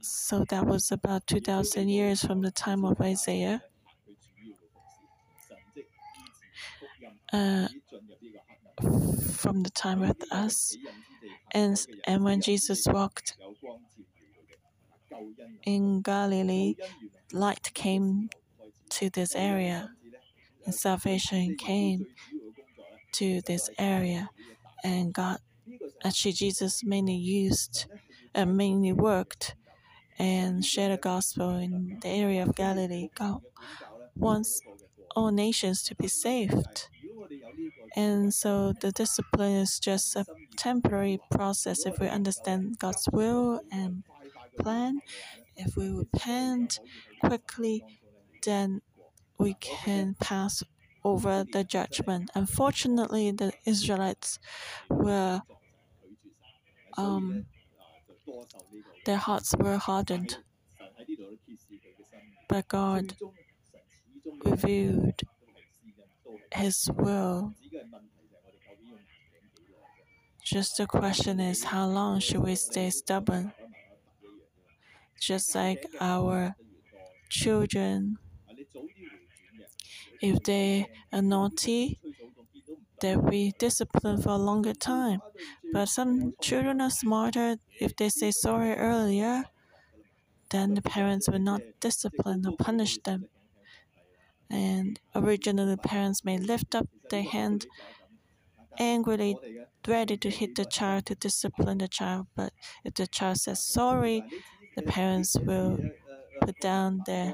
So 0.00 0.44
that 0.48 0.64
was 0.66 0.90
about 0.90 1.26
2,000 1.26 1.90
years 1.90 2.24
from 2.24 2.40
the 2.40 2.50
time 2.50 2.86
of 2.86 2.98
Isaiah. 3.02 3.62
Uh, 7.32 7.68
from 9.34 9.62
the 9.62 9.70
time 9.70 10.00
with 10.00 10.22
us. 10.32 10.76
And, 11.52 11.78
and 12.06 12.24
when 12.24 12.40
Jesus 12.40 12.86
walked 12.86 13.36
in 15.64 16.02
Galilee, 16.02 16.74
light 17.32 17.70
came 17.74 18.30
to 18.90 19.10
this 19.10 19.34
area, 19.34 19.90
and 20.64 20.74
salvation 20.74 21.56
came 21.56 22.06
to 23.12 23.40
this 23.42 23.70
area. 23.78 24.30
And 24.82 25.12
God, 25.12 25.38
actually, 26.04 26.32
Jesus 26.32 26.82
mainly 26.84 27.14
used 27.14 27.86
and 28.34 28.50
uh, 28.50 28.52
mainly 28.52 28.92
worked 28.92 29.54
and 30.18 30.64
shared 30.64 30.92
the 30.92 30.96
gospel 30.96 31.56
in 31.56 31.98
the 32.02 32.08
area 32.08 32.42
of 32.42 32.54
Galilee. 32.54 33.08
God 33.14 33.40
wants 34.14 34.60
all 35.16 35.30
nations 35.30 35.82
to 35.84 35.94
be 35.94 36.08
saved. 36.08 36.88
And 37.96 38.32
so 38.32 38.72
the 38.80 38.92
discipline 38.92 39.56
is 39.56 39.78
just 39.78 40.16
a 40.16 40.24
temporary 40.56 41.18
process 41.30 41.86
if 41.86 41.98
we 41.98 42.08
understand 42.08 42.78
God's 42.78 43.08
will 43.12 43.60
and 43.72 44.04
plan. 44.58 45.00
If 45.56 45.76
we 45.76 45.90
repent 45.90 46.78
quickly, 47.20 47.84
then 48.44 48.82
we 49.38 49.54
can 49.54 50.14
pass 50.20 50.62
over 51.04 51.44
the 51.50 51.64
judgment. 51.64 52.30
Unfortunately, 52.34 53.30
the 53.30 53.52
Israelites 53.66 54.38
were 54.88 55.42
um, 56.96 57.46
their 59.06 59.16
hearts 59.16 59.54
were 59.58 59.78
hardened. 59.78 60.38
But 62.48 62.68
God 62.68 63.16
revealed 64.44 65.22
His 66.52 66.88
will 66.92 67.54
just 70.44 70.76
the 70.76 70.86
question 70.86 71.40
is 71.40 71.64
how 71.64 71.86
long 71.86 72.20
should 72.20 72.40
we 72.40 72.54
stay 72.54 72.90
stubborn? 72.90 73.52
Just 75.20 75.54
like 75.54 75.86
our 76.00 76.56
children, 77.30 78.18
if 80.20 80.42
they 80.44 80.86
are 81.12 81.22
naughty, 81.22 81.98
they'll 83.00 83.22
be 83.22 83.52
disciplined 83.58 84.22
for 84.22 84.30
a 84.30 84.36
longer 84.36 84.72
time. 84.74 85.20
But 85.72 85.86
some 85.88 86.34
children 86.40 86.80
are 86.80 86.90
smarter. 86.90 87.56
If 87.80 87.96
they 87.96 88.08
say 88.08 88.30
sorry 88.30 88.74
earlier, 88.74 89.44
then 90.50 90.74
the 90.74 90.82
parents 90.82 91.28
will 91.30 91.38
not 91.38 91.62
discipline 91.80 92.46
or 92.46 92.54
punish 92.56 92.98
them. 92.98 93.30
And 94.50 95.00
originally, 95.14 95.76
parents 95.76 96.24
may 96.24 96.36
lift 96.38 96.74
up 96.74 96.88
their 97.10 97.22
hand 97.22 97.66
angrily 98.78 99.36
ready 99.86 100.16
to 100.16 100.28
hit 100.30 100.54
the 100.56 100.64
child 100.64 101.06
to 101.06 101.14
discipline 101.14 101.78
the 101.78 101.86
child, 101.88 102.26
but 102.34 102.52
if 102.84 102.94
the 102.94 103.06
child 103.06 103.36
says 103.38 103.62
sorry, 103.64 104.24
the 104.76 104.82
parents 104.82 105.36
will 105.38 105.78
put 106.42 106.58
down 106.60 107.02
their 107.06 107.32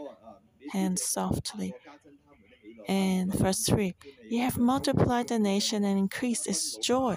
hands 0.73 1.03
softly. 1.03 1.75
And 2.89 3.33
verse 3.35 3.65
3 3.67 3.95
You 4.31 4.41
have 4.41 4.59
multiplied 4.59 5.29
the 5.29 5.39
nation 5.39 5.85
and 5.85 5.99
increased 5.99 6.47
its 6.47 6.77
joy. 6.77 7.17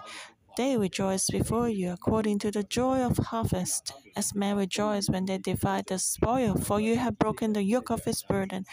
They 0.60 0.76
rejoice 0.76 1.30
before 1.30 1.70
you 1.70 1.94
according 1.94 2.40
to 2.40 2.52
the 2.52 2.64
joy 2.64 3.00
of 3.00 3.16
harvest, 3.16 3.94
as 4.18 4.36
men 4.36 4.58
rejoice 4.58 5.08
when 5.10 5.24
they 5.24 5.38
divide 5.38 5.86
the 5.88 5.98
spoil. 5.98 6.56
For 6.58 6.82
you 6.82 6.98
have 6.98 7.18
broken 7.18 7.54
the 7.54 7.64
yoke 7.64 7.90
of 7.90 8.04
his 8.04 8.24
burden, 8.24 8.66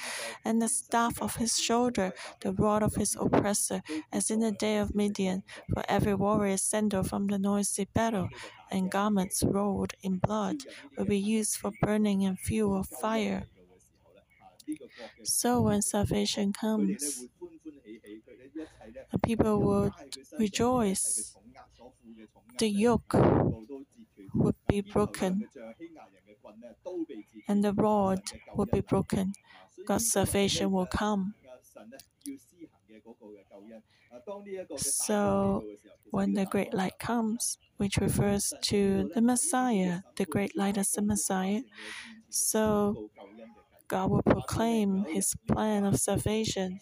and 0.44 0.60
the 0.60 0.66
staff 0.66 1.22
of 1.22 1.36
his 1.36 1.56
shoulder, 1.56 2.12
the 2.40 2.52
rod 2.52 2.82
of 2.82 2.96
his 2.96 3.14
oppressor, 3.14 3.84
as 4.12 4.32
in 4.32 4.40
the 4.40 4.50
day 4.50 4.78
of 4.78 4.96
Midian. 4.96 5.44
For 5.72 5.84
every 5.88 6.16
warrior 6.16 6.56
sandal 6.56 7.04
from 7.04 7.28
the 7.28 7.38
noisy 7.38 7.86
battle, 7.94 8.30
and 8.68 8.90
garments 8.90 9.44
rolled 9.44 9.92
in 10.02 10.16
blood, 10.16 10.56
will 10.98 11.04
be 11.04 11.20
used 11.20 11.54
for 11.54 11.70
burning 11.80 12.24
and 12.24 12.36
fuel 12.36 12.80
of 12.80 12.88
fire. 12.88 13.44
So 15.22 15.60
when 15.60 15.82
salvation 15.82 16.52
comes, 16.52 17.28
the 19.12 19.18
people 19.20 19.60
will 19.60 19.94
rejoice 20.36 21.36
the 22.58 22.68
yoke 22.68 23.14
would 24.34 24.56
be 24.68 24.80
broken 24.80 25.48
and 27.48 27.64
the 27.64 27.72
rod 27.72 28.20
would 28.54 28.70
be 28.70 28.80
broken. 28.80 29.32
God's 29.86 30.10
salvation 30.10 30.70
will 30.70 30.86
come. 30.86 31.34
So, 34.76 35.64
when 36.10 36.34
the 36.34 36.46
great 36.46 36.72
light 36.74 36.98
comes, 36.98 37.58
which 37.76 37.96
refers 37.98 38.52
to 38.62 39.10
the 39.14 39.20
Messiah, 39.20 40.00
the 40.16 40.24
great 40.24 40.56
light 40.56 40.76
is 40.76 40.90
the 40.92 41.02
Messiah, 41.02 41.62
so 42.30 43.10
God 43.88 44.10
will 44.10 44.22
proclaim 44.22 45.04
his 45.04 45.34
plan 45.48 45.84
of 45.84 45.98
salvation 45.98 46.80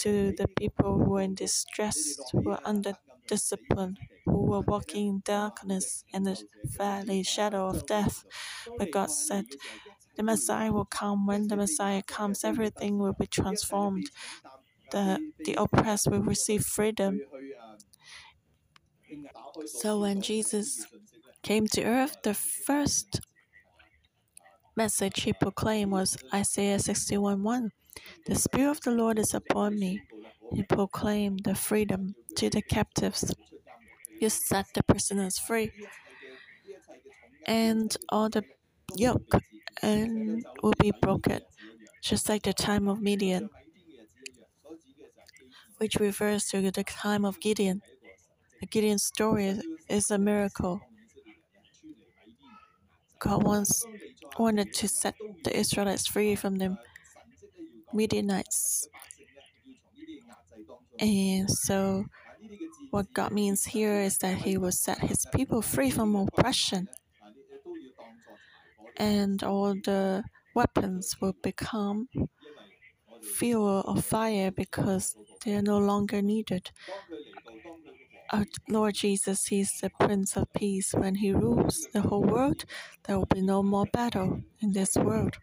to 0.00 0.32
the 0.32 0.48
people 0.48 0.98
who 1.04 1.16
are 1.16 1.22
in 1.22 1.34
distress, 1.34 2.18
who 2.32 2.50
are 2.50 2.60
under 2.64 2.94
discipline, 3.26 3.96
who 4.24 4.42
were 4.50 4.60
walking 4.60 5.08
in 5.08 5.22
darkness 5.24 6.04
and 6.12 6.26
the 6.26 6.42
valley 6.64 7.22
shadow 7.22 7.66
of 7.68 7.86
death. 7.86 8.24
But 8.78 8.90
God 8.92 9.10
said, 9.10 9.46
The 10.16 10.22
Messiah 10.22 10.72
will 10.72 10.84
come. 10.86 11.26
When 11.26 11.48
the 11.48 11.56
Messiah 11.56 12.02
comes, 12.02 12.44
everything 12.44 12.98
will 12.98 13.14
be 13.14 13.26
transformed. 13.26 14.10
The, 14.92 15.32
the 15.44 15.54
oppressed 15.54 16.08
will 16.10 16.22
receive 16.22 16.64
freedom. 16.64 17.20
So 19.66 20.00
when 20.00 20.20
Jesus 20.22 20.86
came 21.42 21.66
to 21.68 21.82
earth, 21.84 22.16
the 22.22 22.34
first 22.34 23.20
message 24.76 25.22
he 25.22 25.32
proclaimed 25.32 25.90
was 25.92 26.16
Isaiah 26.32 26.78
61:1. 26.78 27.70
The 28.26 28.34
Spirit 28.34 28.70
of 28.70 28.80
the 28.82 28.90
Lord 28.90 29.18
is 29.18 29.34
upon 29.34 29.78
me. 29.78 30.02
He 30.52 30.62
proclaim 30.62 31.38
the 31.38 31.54
freedom 31.54 32.14
to 32.36 32.50
the 32.50 32.62
captives. 32.62 33.34
You 34.20 34.28
set 34.30 34.66
the 34.74 34.82
prisoners 34.82 35.38
free. 35.38 35.70
And 37.46 37.96
all 38.08 38.28
the 38.28 38.44
yoke 38.96 39.34
and 39.82 40.44
will 40.62 40.74
be 40.78 40.92
broken, 41.02 41.40
just 42.02 42.28
like 42.28 42.42
the 42.42 42.52
time 42.52 42.88
of 42.88 43.00
Midian, 43.00 43.50
which 45.78 45.96
refers 45.96 46.46
to 46.46 46.70
the 46.70 46.84
time 46.84 47.24
of 47.24 47.40
Gideon. 47.40 47.82
The 48.60 48.66
Gideon 48.66 48.98
story 48.98 49.60
is 49.88 50.10
a 50.10 50.18
miracle. 50.18 50.80
God 53.18 53.42
once 53.44 53.84
wanted 54.38 54.72
to 54.74 54.88
set 54.88 55.14
the 55.44 55.56
Israelites 55.56 56.06
free 56.06 56.34
from 56.34 56.56
the 56.56 56.76
Midianites. 57.92 58.88
And 60.98 61.50
so, 61.50 62.06
what 62.90 63.12
God 63.12 63.32
means 63.32 63.64
here 63.64 64.00
is 64.00 64.18
that 64.18 64.38
He 64.38 64.56
will 64.56 64.72
set 64.72 64.98
His 64.98 65.26
people 65.34 65.62
free 65.62 65.90
from 65.90 66.14
oppression. 66.16 66.88
And 68.96 69.42
all 69.42 69.74
the 69.74 70.24
weapons 70.54 71.16
will 71.20 71.36
become 71.42 72.08
fuel 73.22 73.80
of 73.80 74.04
fire 74.04 74.50
because 74.50 75.16
they 75.44 75.54
are 75.54 75.62
no 75.62 75.78
longer 75.78 76.22
needed. 76.22 76.70
Our 78.32 78.46
Lord 78.68 78.94
Jesus 78.94 79.52
is 79.52 79.70
the 79.80 79.90
Prince 80.00 80.36
of 80.36 80.52
Peace. 80.52 80.92
When 80.94 81.16
He 81.16 81.32
rules 81.32 81.86
the 81.92 82.00
whole 82.00 82.22
world, 82.24 82.64
there 83.04 83.18
will 83.18 83.26
be 83.26 83.42
no 83.42 83.62
more 83.62 83.86
battle 83.92 84.42
in 84.60 84.72
this 84.72 84.96
world. 84.96 85.36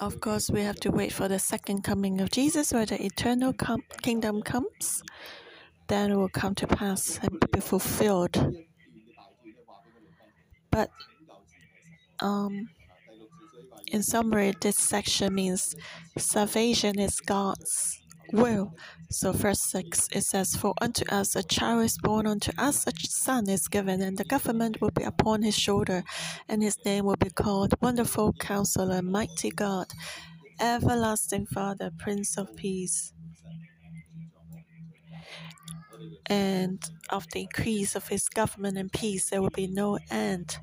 Of 0.00 0.20
course, 0.20 0.48
we 0.50 0.62
have 0.62 0.78
to 0.80 0.90
wait 0.90 1.12
for 1.12 1.26
the 1.28 1.40
second 1.40 1.82
coming 1.82 2.20
of 2.20 2.30
Jesus, 2.30 2.72
where 2.72 2.86
the 2.86 3.04
eternal 3.04 3.52
com- 3.52 3.82
kingdom 4.02 4.42
comes. 4.42 5.02
Then 5.88 6.12
it 6.12 6.16
will 6.16 6.28
come 6.28 6.54
to 6.56 6.66
pass 6.68 7.18
and 7.22 7.40
be 7.52 7.60
fulfilled. 7.60 8.54
But 10.70 10.90
um, 12.20 12.68
in 13.92 14.02
summary, 14.04 14.54
this 14.60 14.76
section 14.76 15.34
means 15.34 15.74
salvation 16.16 16.98
is 16.98 17.20
God's 17.20 18.00
will. 18.32 18.74
So, 19.10 19.32
verse 19.32 19.60
6 19.62 20.08
it 20.12 20.22
says, 20.22 20.56
For 20.56 20.74
unto 20.80 21.04
us 21.10 21.36
a 21.36 21.42
child 21.42 21.84
is 21.84 21.98
born, 21.98 22.26
unto 22.26 22.52
us 22.58 22.86
a 22.86 22.92
son 23.06 23.48
is 23.48 23.68
given, 23.68 24.02
and 24.02 24.18
the 24.18 24.24
government 24.24 24.80
will 24.80 24.90
be 24.90 25.04
upon 25.04 25.42
his 25.42 25.56
shoulder, 25.58 26.04
and 26.48 26.62
his 26.62 26.78
name 26.84 27.04
will 27.04 27.16
be 27.16 27.30
called 27.30 27.74
Wonderful 27.80 28.34
Counselor, 28.34 29.02
Mighty 29.02 29.50
God, 29.50 29.86
Everlasting 30.60 31.46
Father, 31.46 31.90
Prince 31.98 32.36
of 32.36 32.54
Peace. 32.56 33.12
And 36.26 36.82
of 37.08 37.26
the 37.32 37.42
increase 37.42 37.96
of 37.96 38.08
his 38.08 38.28
government 38.28 38.76
and 38.76 38.92
peace, 38.92 39.30
there 39.30 39.40
will 39.40 39.50
be 39.50 39.66
no 39.66 39.98
end 40.10 40.58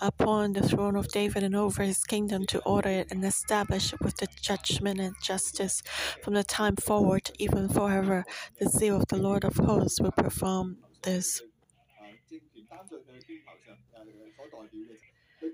upon 0.00 0.52
the 0.52 0.66
throne 0.66 0.96
of 0.96 1.08
David 1.08 1.42
and 1.42 1.56
over 1.56 1.82
his 1.82 2.04
kingdom 2.04 2.46
to 2.46 2.60
order 2.60 2.88
it 2.88 3.08
and 3.10 3.24
establish 3.24 3.92
it 3.92 4.00
with 4.00 4.16
the 4.16 4.28
judgment 4.40 5.00
and 5.00 5.14
justice 5.22 5.82
from 6.22 6.34
the 6.34 6.44
time 6.44 6.76
forward, 6.76 7.30
even 7.38 7.68
forever. 7.68 8.24
The 8.60 8.68
zeal 8.68 8.96
of 8.96 9.08
the 9.08 9.16
Lord 9.16 9.44
of 9.44 9.56
hosts 9.56 10.00
will 10.00 10.12
perform 10.12 10.78
this. 11.02 11.42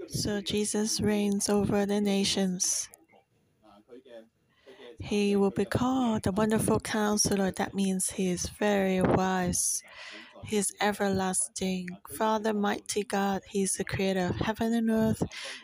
So 0.09 0.41
Jesus 0.41 1.01
reigns 1.01 1.49
over 1.49 1.87
the 1.87 2.01
nations. 2.01 2.89
He 4.99 5.37
will 5.37 5.51
be 5.51 5.65
called 5.65 6.23
the 6.23 6.33
wonderful 6.33 6.81
counselor. 6.81 7.51
That 7.51 7.75
means 7.75 8.11
he 8.11 8.31
is 8.31 8.49
very 8.49 9.03
wise. 9.03 9.83
He 10.45 10.59
is 10.59 10.75
everlasting. 10.81 11.89
Father, 12.19 12.53
mighty 12.53 13.03
God, 13.03 13.43
He 13.49 13.63
is 13.63 13.77
the 13.77 13.85
creator 13.85 14.27
of 14.27 14.37
heaven 14.37 14.75
and 14.75 14.91
earth. 14.91 15.23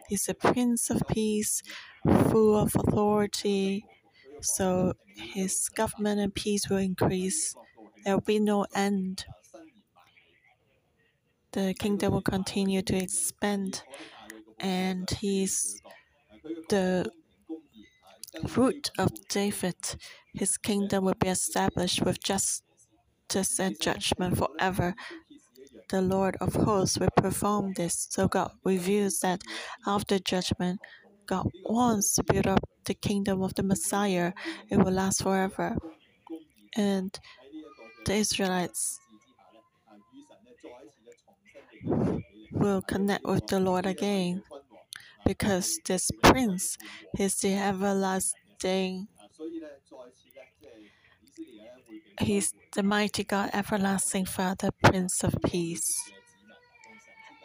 He 0.09 0.15
is 0.15 0.25
the 0.25 0.35
Prince 0.35 0.89
of 0.89 1.03
Peace, 1.09 1.63
full 2.31 2.57
of 2.57 2.75
authority. 2.75 3.85
So 4.41 4.95
His 5.14 5.69
government 5.69 6.21
and 6.21 6.35
peace 6.35 6.69
will 6.71 6.79
increase. 6.79 7.55
There 8.05 8.16
will 8.16 8.23
be 8.23 8.40
no 8.40 8.66
end. 8.75 9.27
The 11.53 11.75
kingdom 11.79 12.12
will 12.12 12.23
continue 12.23 12.81
to 12.83 12.97
expand, 12.97 13.83
and 14.59 15.11
He 15.11 15.43
is 15.43 15.83
the 16.71 17.11
root 18.57 18.90
of 18.99 19.11
David. 19.29 19.77
His 20.33 20.57
kingdom 20.57 21.05
will 21.05 21.21
be 21.21 21.29
established 21.29 22.03
with 22.03 22.23
justice 22.23 22.62
justice 23.31 23.61
and 23.61 23.81
judgment 23.81 24.37
forever. 24.37 24.95
The 25.88 26.01
Lord 26.03 26.37
of 26.40 26.55
hosts 26.55 26.99
will 26.99 27.11
perform 27.16 27.73
this. 27.75 28.09
So 28.11 28.29
God 28.29 28.51
reveals 28.64 29.21
that 29.21 29.43
after 29.87 30.19
judgment, 30.19 30.81
God 31.27 31.47
wants 31.64 32.14
to 32.14 32.25
build 32.25 32.47
up 32.47 32.61
the 32.85 32.95
kingdom 32.95 33.43
of 33.43 33.55
the 33.55 33.62
Messiah. 33.62 34.33
It 34.69 34.79
will 34.79 34.93
last 34.93 35.23
forever. 35.23 35.77
And 36.77 37.16
the 38.05 38.14
Israelites 38.14 38.99
will 42.53 42.83
connect 42.83 43.25
with 43.25 43.47
the 43.47 43.61
Lord 43.61 43.87
again 43.87 44.43
because 45.25 45.79
this 45.87 46.11
prince 46.23 46.77
is 47.19 47.37
the 47.37 47.55
everlasting 47.55 49.09
He's 52.20 52.53
the 52.74 52.83
mighty 52.83 53.24
God, 53.24 53.50
everlasting 53.53 54.26
Father, 54.26 54.70
Prince 54.83 55.24
of 55.24 55.35
Peace. 55.44 55.98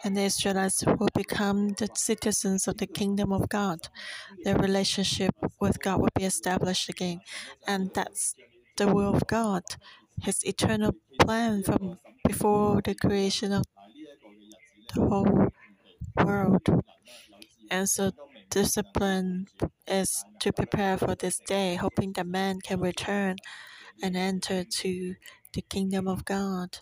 And 0.03 0.17
the 0.17 0.23
Israelites 0.23 0.83
will 0.85 1.09
become 1.13 1.69
the 1.69 1.89
citizens 1.95 2.67
of 2.67 2.77
the 2.77 2.85
kingdom 2.85 3.31
of 3.31 3.47
God. 3.49 3.79
Their 4.43 4.57
relationship 4.57 5.33
with 5.59 5.81
God 5.81 6.01
will 6.01 6.09
be 6.13 6.25
established 6.25 6.89
again. 6.89 7.21
And 7.67 7.91
that's 7.93 8.35
the 8.75 8.93
will 8.93 9.15
of 9.15 9.25
God, 9.27 9.63
His 10.21 10.45
eternal 10.45 10.93
plan 11.19 11.63
from 11.63 11.97
before 12.27 12.81
the 12.83 12.95
creation 12.95 13.53
of 13.53 13.63
the 14.93 15.01
whole 15.01 15.47
world. 16.23 16.67
And 17.71 17.89
so 17.89 18.11
discipline 18.49 19.47
is 19.87 20.23
to 20.41 20.51
prepare 20.51 20.97
for 20.97 21.15
this 21.15 21.39
day, 21.39 21.75
hoping 21.75 22.13
that 22.13 22.27
man 22.27 22.59
can 22.61 22.79
return 22.79 23.37
and 24.01 24.15
enter 24.15 24.63
to 24.63 25.15
the 25.53 25.61
kingdom 25.61 26.07
of 26.07 26.25
God. 26.25 26.79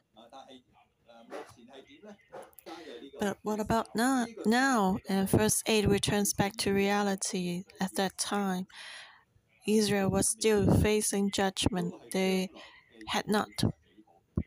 But 3.19 3.38
what 3.43 3.60
about 3.60 3.95
now? 3.95 4.26
Now, 4.45 4.97
and 5.08 5.30
verse 5.30 5.63
8 5.65 5.88
returns 5.88 6.34
back 6.34 6.58
to 6.58 6.73
reality. 6.73 7.63
At 7.80 7.95
that 7.95 8.17
time, 8.17 8.67
Israel 9.67 10.10
was 10.10 10.28
still 10.28 10.73
facing 10.82 11.32
judgment. 11.32 11.93
They 12.12 12.49
had 13.08 13.28
not 13.28 13.49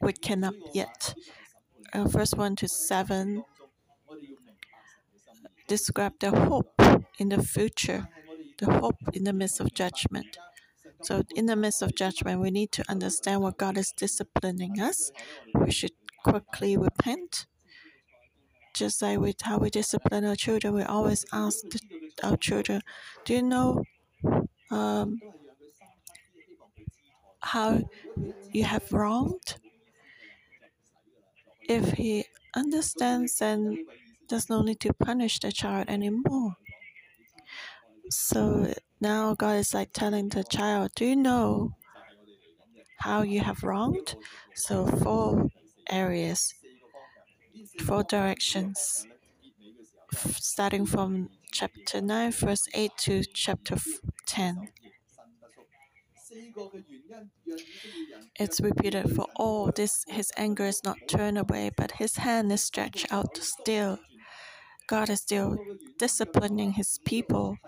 waken 0.00 0.44
up 0.44 0.54
yet. 0.74 1.14
Uh, 1.92 2.04
verse 2.04 2.32
1 2.34 2.56
to 2.56 2.68
7 2.68 3.44
describe 5.68 6.12
the 6.20 6.30
hope 6.30 6.80
in 7.18 7.28
the 7.28 7.42
future, 7.42 8.08
the 8.58 8.70
hope 8.70 8.96
in 9.12 9.24
the 9.24 9.32
midst 9.32 9.60
of 9.60 9.72
judgment. 9.74 10.38
So, 11.02 11.22
in 11.34 11.46
the 11.46 11.56
midst 11.56 11.82
of 11.82 11.94
judgment, 11.94 12.40
we 12.40 12.50
need 12.50 12.72
to 12.72 12.84
understand 12.88 13.40
what 13.42 13.56
God 13.58 13.78
is 13.78 13.92
disciplining 13.92 14.80
us. 14.80 15.10
We 15.54 15.70
should 15.70 15.92
quickly 16.22 16.76
repent. 16.76 17.46
Just 18.74 19.00
like 19.02 19.18
with 19.18 19.40
how 19.42 19.58
we 19.58 19.70
discipline 19.70 20.24
our 20.24 20.36
children, 20.36 20.74
we 20.74 20.82
always 20.82 21.24
ask 21.32 21.64
our 22.22 22.36
children, 22.36 22.82
Do 23.24 23.34
you 23.34 23.42
know 23.42 23.82
um, 24.70 25.20
how 27.40 27.82
you 28.52 28.64
have 28.64 28.92
wronged? 28.92 29.58
If 31.68 31.92
he 31.92 32.24
understands, 32.54 33.36
then 33.38 33.84
there's 34.28 34.48
no 34.48 34.62
need 34.62 34.80
to 34.80 34.94
punish 34.94 35.38
the 35.38 35.52
child 35.52 35.88
anymore. 35.88 36.56
So 38.10 38.72
now 39.00 39.34
God 39.34 39.56
is 39.56 39.74
like 39.74 39.92
telling 39.92 40.28
the 40.28 40.44
child, 40.44 40.90
Do 40.96 41.04
you 41.06 41.16
know 41.16 41.74
how 42.98 43.22
you 43.22 43.40
have 43.40 43.62
wronged? 43.62 44.16
So, 44.54 44.86
four 44.86 45.50
areas, 45.90 46.54
four 47.84 48.02
directions, 48.02 49.06
starting 50.14 50.86
from 50.86 51.30
chapter 51.52 52.00
9, 52.00 52.32
verse 52.32 52.66
8 52.74 52.92
to 52.98 53.22
chapter 53.34 53.76
10. 54.26 54.68
It's 58.38 58.60
repeated 58.60 59.14
for 59.14 59.26
all 59.36 59.70
this 59.72 60.04
his 60.08 60.30
anger 60.36 60.64
is 60.66 60.84
not 60.84 60.98
turned 61.08 61.38
away, 61.38 61.70
but 61.76 61.92
his 61.92 62.16
hand 62.16 62.52
is 62.52 62.62
stretched 62.62 63.10
out 63.12 63.36
still. 63.38 63.98
God 64.88 65.10
is 65.10 65.20
still 65.22 65.58
disciplining 65.98 66.72
his 66.72 66.98
people. 67.04 67.58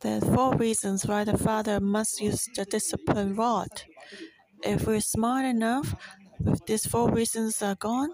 There 0.00 0.18
are 0.18 0.20
four 0.34 0.56
reasons 0.56 1.06
why 1.06 1.24
the 1.24 1.36
father 1.36 1.80
must 1.80 2.20
use 2.20 2.48
the 2.54 2.64
discipline 2.64 3.34
rod. 3.34 3.68
If 4.62 4.86
we're 4.86 5.00
smart 5.00 5.44
enough, 5.46 5.94
if 6.40 6.64
these 6.66 6.86
four 6.86 7.10
reasons 7.10 7.62
are 7.62 7.74
gone, 7.76 8.12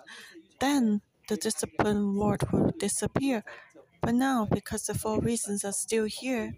then 0.60 1.02
the 1.28 1.36
discipline 1.36 2.16
rod 2.16 2.42
will 2.52 2.72
disappear. 2.78 3.44
But 4.02 4.14
now, 4.14 4.46
because 4.50 4.86
the 4.86 4.94
four 4.94 5.20
reasons 5.20 5.64
are 5.64 5.72
still 5.72 6.06
here, 6.06 6.56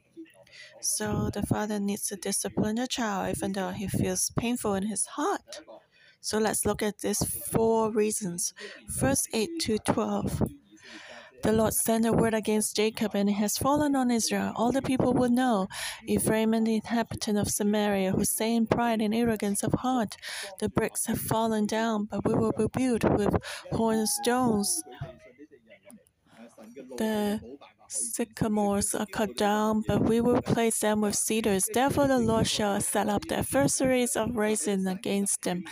so 0.81 1.31
the 1.31 1.43
father 1.43 1.79
needs 1.81 2.09
to 2.09 2.17
discipline 2.17 2.77
the 2.77 2.87
child 2.87 3.37
even 3.37 3.53
though 3.53 3.71
he 3.71 3.89
feels 3.89 4.31
painful 4.39 4.75
in 4.75 4.85
his 4.85 5.07
heart. 5.07 5.61
So 6.21 6.39
let's 6.39 6.67
look 6.67 6.83
at 6.83 6.99
these 6.99 7.25
four 7.25 7.91
reasons. 7.91 8.55
First, 8.89 9.29
8 9.33 9.51
to 9.63 9.79
12. 9.79 10.43
The 11.47 11.53
Lord 11.53 11.75
sent 11.75 12.05
a 12.05 12.13
word 12.13 12.35
against 12.35 12.75
Jacob, 12.75 13.15
and 13.15 13.29
it 13.29 13.35
has 13.35 13.57
fallen 13.57 13.95
on 13.95 14.11
Israel. 14.11 14.53
All 14.57 14.73
the 14.73 14.83
people 14.83 15.13
will 15.13 15.31
know. 15.31 15.69
Ephraim 16.05 16.53
and 16.53 16.67
the 16.67 16.75
inhabitant 16.75 17.39
of 17.39 17.49
Samaria, 17.49 18.11
who 18.11 18.25
say 18.25 18.53
in 18.57 18.67
pride 18.67 19.01
and 19.01 19.15
arrogance 19.15 19.63
of 19.63 19.73
heart, 19.75 20.17
The 20.59 20.69
bricks 20.69 21.07
have 21.07 21.21
fallen 21.21 21.67
down, 21.67 22.07
but 22.11 22.27
we 22.27 22.35
will 22.35 22.51
be 22.51 22.67
built 22.67 23.05
with 23.05 23.33
horn 23.71 24.09
stones. 24.09 24.83
The 26.99 27.41
sycamores 27.87 28.93
are 28.97 29.07
cut 29.07 29.37
down, 29.37 29.85
but 29.87 30.03
we 30.03 30.21
will 30.21 30.43
place 30.43 30.81
them 30.81 31.01
with 31.01 31.15
cedars. 31.15 31.69
Therefore, 31.73 32.09
the 32.09 32.19
Lord 32.19 32.49
shall 32.49 32.81
set 32.81 33.09
up 33.09 33.23
the 33.29 33.39
adversaries 33.39 34.17
of 34.17 34.35
Rezin 34.35 34.89
against 34.89 35.43
them, 35.43 35.63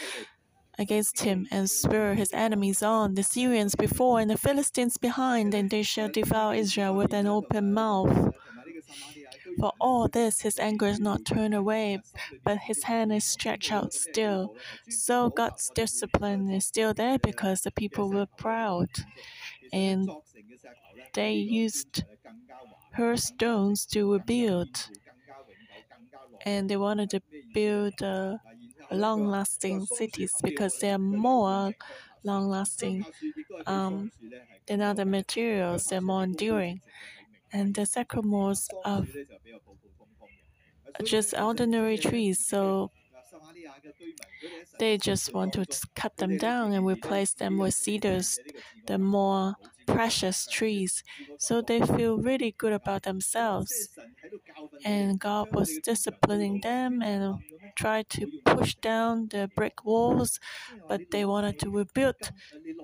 against 0.78 1.20
him, 1.20 1.46
and 1.50 1.70
spur 1.70 2.14
his 2.14 2.32
enemies 2.32 2.82
on, 2.82 3.14
the 3.14 3.22
Syrians 3.22 3.74
before 3.74 4.20
and 4.20 4.30
the 4.30 4.38
Philistines 4.38 4.96
behind, 4.96 5.54
and 5.54 5.70
they 5.70 5.82
shall 5.82 6.08
devour 6.08 6.54
Israel 6.54 6.94
with 6.94 7.12
an 7.12 7.26
open 7.26 7.72
mouth. 7.72 8.34
For 9.58 9.72
all 9.80 10.08
this, 10.08 10.40
his 10.40 10.58
anger 10.58 10.86
is 10.86 11.00
not 11.00 11.24
turned 11.24 11.54
away, 11.54 12.00
but 12.42 12.58
his 12.58 12.84
hand 12.84 13.12
is 13.12 13.24
stretched 13.24 13.72
out 13.72 13.92
still. 13.92 14.56
So 14.88 15.30
God's 15.30 15.70
discipline 15.74 16.50
is 16.50 16.66
still 16.66 16.92
there 16.92 17.18
because 17.18 17.60
the 17.60 17.70
people 17.70 18.10
were 18.10 18.26
proud. 18.26 18.88
And 19.72 20.10
they 21.14 21.34
used 21.34 22.04
her 22.92 23.16
stones 23.16 23.86
to 23.86 24.12
rebuild. 24.12 24.88
And 26.44 26.68
they 26.68 26.76
wanted 26.76 27.10
to 27.10 27.20
build 27.52 28.02
uh, 28.02 28.38
long 28.90 29.26
lasting 29.26 29.86
cities 29.86 30.34
because 30.42 30.78
they 30.78 30.90
are 30.90 30.98
more 30.98 31.72
long 32.22 32.48
lasting 32.48 33.06
um, 33.66 34.10
than 34.66 34.80
other 34.80 35.04
materials, 35.04 35.86
they're 35.86 36.00
more 36.00 36.24
enduring. 36.24 36.80
And 37.52 37.74
the 37.74 37.86
sycamores 37.86 38.68
are 38.84 39.04
just 41.04 41.34
ordinary 41.38 41.98
trees, 41.98 42.44
so 42.44 42.90
they 44.78 44.96
just 44.98 45.32
want 45.34 45.52
to 45.54 45.66
cut 45.94 46.16
them 46.16 46.36
down 46.36 46.72
and 46.72 46.86
replace 46.86 47.34
them 47.34 47.58
with 47.58 47.74
cedars, 47.74 48.38
the 48.86 48.98
more 48.98 49.54
precious 49.86 50.46
trees. 50.48 51.02
So 51.36 51.62
they 51.62 51.80
feel 51.80 52.18
really 52.18 52.54
good 52.56 52.72
about 52.72 53.02
themselves. 53.02 53.90
And 54.84 55.18
God 55.18 55.48
was 55.52 55.78
disciplining 55.78 56.60
them 56.60 57.02
and 57.02 57.40
tried 57.76 58.08
to 58.10 58.28
push 58.44 58.74
down 58.76 59.28
the 59.28 59.50
brick 59.54 59.84
walls, 59.84 60.38
but 60.86 61.02
they 61.10 61.24
wanted 61.24 61.58
to 61.58 61.70
rebuild 61.70 62.16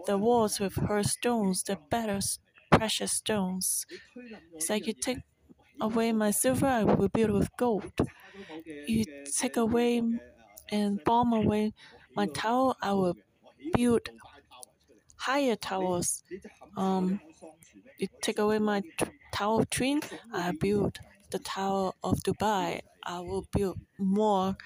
the 0.07 0.19
walls 0.19 0.61
with 0.61 0.77
her 0.77 1.03
stones, 1.03 1.63
the 1.65 1.79
better 1.91 2.21
precious 2.71 3.13
stones. 3.13 3.87
It's 4.57 4.71
like 4.71 4.87
you 4.87 4.95
take 5.01 5.21
away 5.81 6.13
my 6.13 6.31
silver, 6.33 6.67
I 6.67 6.85
will 6.85 7.09
build 7.09 7.33
with 7.33 7.57
gold. 7.57 7.93
You 8.87 9.05
take 9.25 9.57
away 9.57 10.03
and 10.71 11.05
bomb 11.05 11.33
away 11.33 11.73
my 12.17 12.27
tower, 12.27 12.75
I 12.83 12.93
will 12.95 13.17
build 13.73 14.11
higher 15.17 15.57
towers. 15.57 16.25
Um, 16.77 17.21
you 17.99 18.09
take 18.23 18.39
away 18.39 18.59
my 18.59 18.83
tower 19.33 19.61
of 19.63 19.71
twin, 19.71 20.01
I 20.33 20.53
build 20.53 20.99
the 21.31 21.39
tower 21.39 21.93
of 22.03 22.19
Dubai. 22.23 22.81
I 23.05 23.21
will 23.21 23.47
build 23.53 23.79
more 23.99 24.57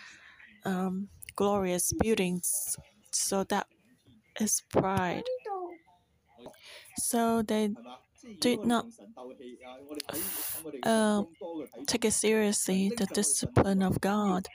um, 0.64 1.08
glorious 1.36 1.92
buildings. 1.92 2.76
So 3.12 3.44
that 3.44 3.66
is 4.40 4.62
pride. 4.70 5.24
So 6.98 7.42
they 7.42 7.70
did 8.40 8.64
not 8.64 8.87
uh, 10.82 11.22
take 11.87 12.04
it 12.04 12.12
seriously 12.12 12.92
the 12.96 13.06
discipline 13.06 13.82
of 13.82 14.00
God. 14.00 14.48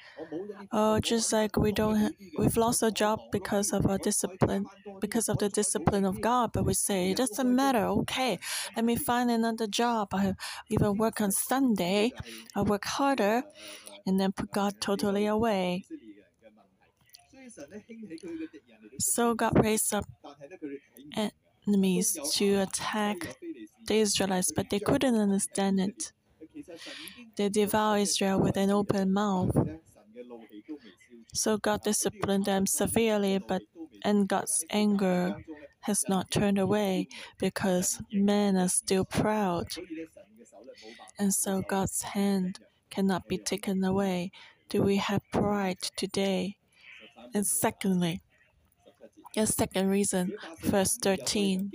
Oh, 0.71 0.99
just 0.99 1.31
like 1.33 1.57
we 1.57 1.71
don't, 1.71 2.15
we've 2.37 2.57
lost 2.57 2.83
a 2.83 2.91
job 2.91 3.19
because 3.31 3.73
of 3.73 3.85
our 3.87 3.97
discipline, 3.97 4.65
because 5.01 5.29
of 5.29 5.37
the 5.39 5.49
discipline 5.49 6.05
of 6.05 6.21
God. 6.21 6.51
But 6.53 6.65
we 6.65 6.73
say 6.73 7.11
it 7.11 7.17
doesn't 7.17 7.55
matter. 7.55 7.85
Okay, 8.03 8.39
let 8.75 8.85
me 8.85 8.95
find 8.95 9.31
another 9.31 9.67
job. 9.67 10.09
I 10.13 10.35
even 10.69 10.97
work 10.97 11.21
on 11.21 11.31
Sunday. 11.31 12.13
I 12.55 12.61
work 12.63 12.85
harder, 12.85 13.43
and 14.05 14.19
then 14.19 14.31
put 14.31 14.51
God 14.51 14.75
totally 14.81 15.25
away. 15.25 15.85
So 18.99 19.33
God 19.33 19.63
raised 19.63 19.93
up 19.93 20.05
enemies 21.69 22.17
to 22.37 22.47
attack 22.65 23.17
the 23.87 23.97
Israelites, 24.05 24.51
but 24.55 24.69
they 24.69 24.79
couldn't 24.79 25.15
understand 25.15 25.79
it. 25.79 26.11
They 27.35 27.49
devour 27.49 27.97
Israel 27.97 28.39
with 28.45 28.57
an 28.57 28.71
open 28.71 29.13
mouth. 29.13 29.55
So 31.33 31.57
God 31.57 31.79
disciplined 31.83 32.45
them 32.45 32.65
severely, 32.65 33.35
but 33.51 33.61
and 34.03 34.27
God's 34.27 34.65
anger 34.69 35.21
has 35.81 36.03
not 36.07 36.31
turned 36.31 36.59
away 36.67 37.07
because 37.37 38.01
men 38.11 38.55
are 38.57 38.69
still 38.69 39.05
proud. 39.05 39.67
And 41.17 41.33
so 41.33 41.61
God's 41.61 42.01
hand 42.15 42.59
cannot 42.89 43.27
be 43.27 43.37
taken 43.37 43.83
away. 43.83 44.31
Do 44.69 44.81
we 44.89 44.97
have 44.97 45.21
pride 45.31 45.81
today? 45.95 46.57
And 47.33 47.45
secondly, 47.45 48.21
a 49.35 49.45
second 49.45 49.87
reason, 49.89 50.33
verse 50.63 50.97
13. 50.97 51.71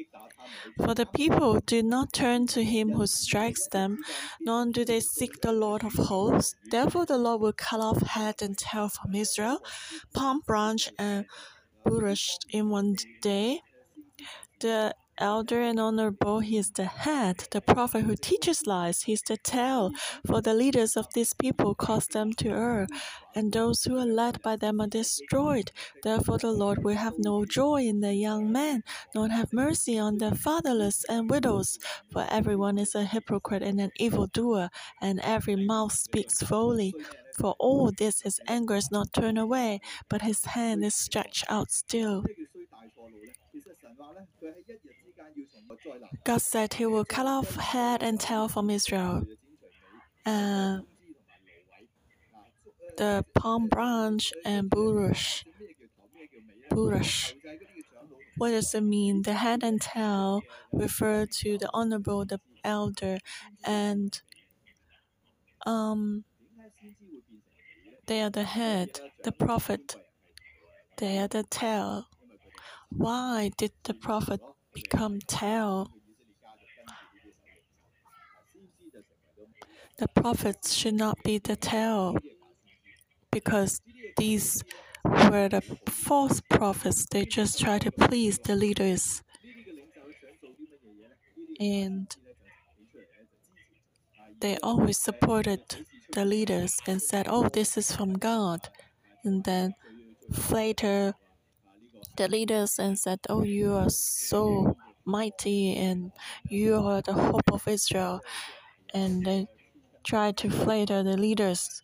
For 0.79 0.95
the 0.95 1.07
people 1.07 1.61
do 1.61 1.83
not 1.83 2.13
turn 2.13 2.47
to 2.49 2.63
him 2.65 2.93
who 2.93 3.07
strikes 3.07 3.67
them, 3.69 3.99
nor 4.41 4.67
do 4.67 4.85
they 4.85 5.01
seek 5.01 5.41
the 5.41 5.53
Lord 5.53 5.85
of 5.85 5.95
hosts. 5.95 6.55
Therefore, 6.71 7.07
the 7.07 7.19
Lord 7.19 7.41
will 7.41 7.53
cut 7.53 7.81
off 7.81 8.03
head 8.03 8.43
and 8.43 8.57
tail 8.59 8.89
from 8.89 9.15
Israel, 9.15 9.59
palm 10.13 10.41
branch 10.47 10.91
and 10.99 11.27
bulrush 11.85 12.37
in 12.51 12.71
one 12.71 12.97
day. 13.23 13.61
The 14.61 14.95
elder 15.19 15.61
and 15.61 15.79
honorable, 15.79 16.41
he 16.41 16.57
is 16.59 16.71
the 16.71 16.85
head. 16.85 17.47
The 17.51 17.61
prophet 17.61 18.03
who 18.05 18.17
teaches 18.17 18.67
lies, 18.67 19.03
he 19.03 19.13
is 19.13 19.23
the 19.23 19.37
tail. 19.37 19.93
For 20.27 20.41
the 20.41 20.55
leaders 20.55 20.97
of 20.97 21.13
this 21.15 21.33
people 21.33 21.75
cause 21.75 22.07
them 22.07 22.33
to 22.35 22.49
err, 22.49 22.87
and 23.35 23.53
those 23.53 23.85
who 23.85 23.99
are 23.99 24.07
led 24.07 24.43
by 24.43 24.57
them 24.57 24.81
are 24.81 24.87
destroyed. 24.87 25.73
Therefore, 26.03 26.39
the 26.39 26.53
Lord 26.53 26.85
will 26.85 26.97
have 26.97 27.19
no 27.19 27.45
joy 27.45 27.83
in 27.83 28.01
the 28.01 28.15
young 28.15 28.53
men, 28.53 28.83
nor 29.15 29.29
have 29.29 29.53
mercy 29.53 29.99
on 29.99 30.19
the 30.19 30.35
fatherless 30.35 31.05
and 31.09 31.31
widows. 31.31 31.79
For 32.13 32.27
everyone 32.31 32.79
is 32.79 32.95
a 32.95 33.05
hypocrite 33.05 33.63
and 33.63 33.81
an 33.81 33.93
evildoer, 33.97 34.71
and 35.01 35.21
every 35.21 35.57
mouth 35.57 35.93
speaks 35.93 36.43
folly. 36.43 36.95
For 37.37 37.57
all 37.59 37.91
this, 37.91 38.23
his 38.23 38.41
anger 38.47 38.77
is 38.77 38.91
not 38.91 39.13
turned 39.13 39.39
away, 39.39 39.81
but 40.09 40.23
his 40.23 40.45
hand 40.45 40.85
is 40.85 40.95
stretched 40.95 41.45
out 41.49 41.71
still. 41.71 42.25
God 46.25 46.41
said 46.41 46.75
he 46.75 46.87
will 46.87 47.05
cut 47.05 47.27
off 47.27 47.57
head 47.57 48.03
and 48.03 48.21
tail 48.21 48.49
from 48.49 48.71
Israel. 48.71 49.25
And 50.25 50.85
the 52.97 53.25
palm 53.35 53.69
branch 53.69 54.33
and 54.45 54.71
bulrush. 54.71 55.45
Bulrush. 56.71 57.35
What 58.37 58.51
does 58.51 58.75
it 58.75 58.83
mean? 58.83 59.23
The 59.23 59.35
head 59.35 59.63
and 59.63 59.81
tail 59.81 60.43
refer 60.73 61.27
to 61.27 61.59
the 61.59 61.71
honorable, 61.73 62.25
the 62.25 62.41
elder, 62.65 63.19
and 63.65 64.21
um, 65.67 66.25
they 68.07 68.23
are 68.23 68.31
the 68.31 68.45
head, 68.45 69.01
the 69.23 69.33
prophet. 69.33 69.97
They 70.97 71.19
are 71.19 71.29
the 71.29 71.45
tail. 71.45 72.07
Why 72.91 73.51
did 73.57 73.73
the 73.85 73.95
prophet 73.95 74.41
become 74.75 75.21
tail? 75.21 75.91
The 79.99 80.09
prophets 80.09 80.75
should 80.75 80.95
not 80.95 81.23
be 81.23 81.39
the 81.39 81.57
tail 81.57 82.17
because 83.31 83.81
these 84.17 84.65
were 85.05 85.49
the 85.49 85.63
false 85.89 86.41
prophets. 86.41 87.07
They 87.11 87.25
just 87.25 87.61
try 87.61 87.79
to 87.79 87.91
please 87.93 88.39
the 88.39 88.57
leaders. 88.57 89.23
And 91.61 92.15
they 94.41 94.59
always 94.63 94.99
supported 94.99 95.87
the 96.13 96.25
leaders 96.25 96.79
and 96.87 97.01
said, 97.01 97.27
Oh, 97.29 97.49
this 97.49 97.77
is 97.77 97.95
from 97.95 98.15
God. 98.15 98.69
And 99.25 99.45
then 99.45 99.75
later, 100.51 101.15
the 102.17 102.29
leaders 102.29 102.79
and 102.79 102.99
said, 102.99 103.21
Oh, 103.29 103.43
you 103.43 103.75
are 103.75 103.91
so 103.91 104.77
mighty 105.05 105.77
and 105.77 106.13
you 106.49 106.77
are 106.77 107.03
the 107.03 107.13
hope 107.13 107.53
of 107.53 107.67
Israel. 107.69 108.21
And 108.93 109.25
they 109.25 109.47
tried 110.05 110.37
to 110.39 110.51
flatter 110.51 111.03
the 111.03 111.17
leaders. 111.17 111.83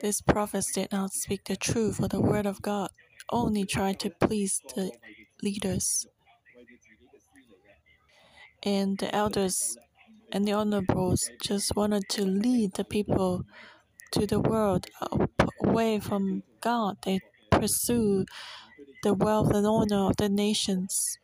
These 0.00 0.20
prophets 0.22 0.72
did 0.72 0.90
not 0.92 1.12
speak 1.12 1.44
the 1.44 1.56
truth 1.56 2.00
or 2.00 2.08
the 2.08 2.20
word 2.20 2.46
of 2.46 2.60
God, 2.60 2.90
only 3.30 3.64
tried 3.64 4.00
to 4.00 4.10
please 4.10 4.60
the 4.74 4.90
leaders. 5.42 6.06
And 8.64 8.98
the 8.98 9.14
elders 9.14 9.76
and 10.32 10.46
the 10.46 10.52
honorables 10.52 11.30
just 11.40 11.76
wanted 11.76 12.08
to 12.10 12.24
lead 12.24 12.74
the 12.74 12.84
people 12.84 13.44
to 14.12 14.26
the 14.26 14.40
world 14.40 14.86
uh, 15.00 15.26
away 15.62 16.00
from 16.00 16.42
God. 16.60 16.96
They 17.02 17.20
pursue 17.62 18.24
the 19.04 19.14
wealth 19.14 19.54
and 19.54 19.64
honor 19.64 20.08
of 20.08 20.16
the 20.16 20.28
nations. 20.28 21.16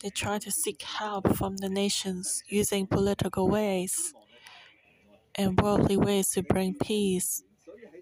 They 0.00 0.10
try 0.10 0.40
to 0.40 0.50
seek 0.50 0.82
help 0.82 1.36
from 1.36 1.58
the 1.58 1.68
nations 1.68 2.42
using 2.48 2.88
political 2.88 3.46
ways 3.48 4.12
and 5.36 5.60
worldly 5.60 5.96
ways 5.96 6.30
to 6.30 6.42
bring 6.42 6.74
peace. 6.74 7.44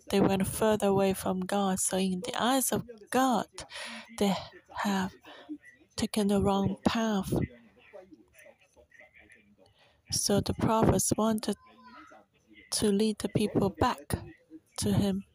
They 0.09 0.23
went 0.23 0.47
further 0.47 0.87
away 0.87 1.13
from 1.13 1.41
God. 1.41 1.81
So, 1.81 1.99
in 1.99 2.23
the 2.25 2.43
eyes 2.43 2.73
of 2.73 2.83
God, 3.11 3.49
they 4.19 4.35
have 4.85 5.13
taken 5.97 6.29
the 6.29 6.41
wrong 6.41 6.77
path. 6.83 7.31
So, 10.13 10.41
the 10.41 10.55
prophets 10.55 11.13
wanted 11.15 11.57
to 12.71 12.87
lead 12.91 13.19
the 13.19 13.29
people 13.29 13.69
back 13.69 14.15
to 14.79 14.93
Him. 14.95 15.28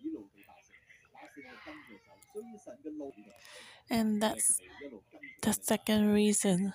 And 3.89 4.21
that's 4.21 4.59
the 5.41 5.53
second 5.53 6.13
reason 6.13 6.73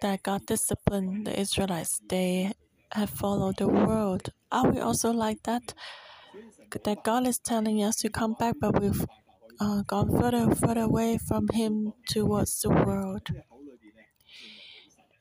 that 0.00 0.22
God 0.22 0.46
disciplined 0.46 1.26
the 1.26 1.38
Israelites. 1.38 2.00
They 2.08 2.52
have 2.92 3.10
followed 3.10 3.56
the 3.58 3.68
world. 3.68 4.30
Are 4.52 4.70
we 4.70 4.80
also 4.80 5.10
like 5.10 5.42
that? 5.44 5.74
That 6.84 7.04
God 7.04 7.26
is 7.26 7.38
telling 7.38 7.82
us 7.82 7.96
to 7.96 8.10
come 8.10 8.34
back, 8.34 8.56
but 8.60 8.80
we've 8.80 9.04
uh, 9.60 9.82
gone 9.82 10.10
further 10.10 10.38
and 10.38 10.58
further 10.58 10.82
away 10.82 11.18
from 11.18 11.48
Him 11.48 11.94
towards 12.08 12.60
the 12.60 12.70
world. 12.70 13.28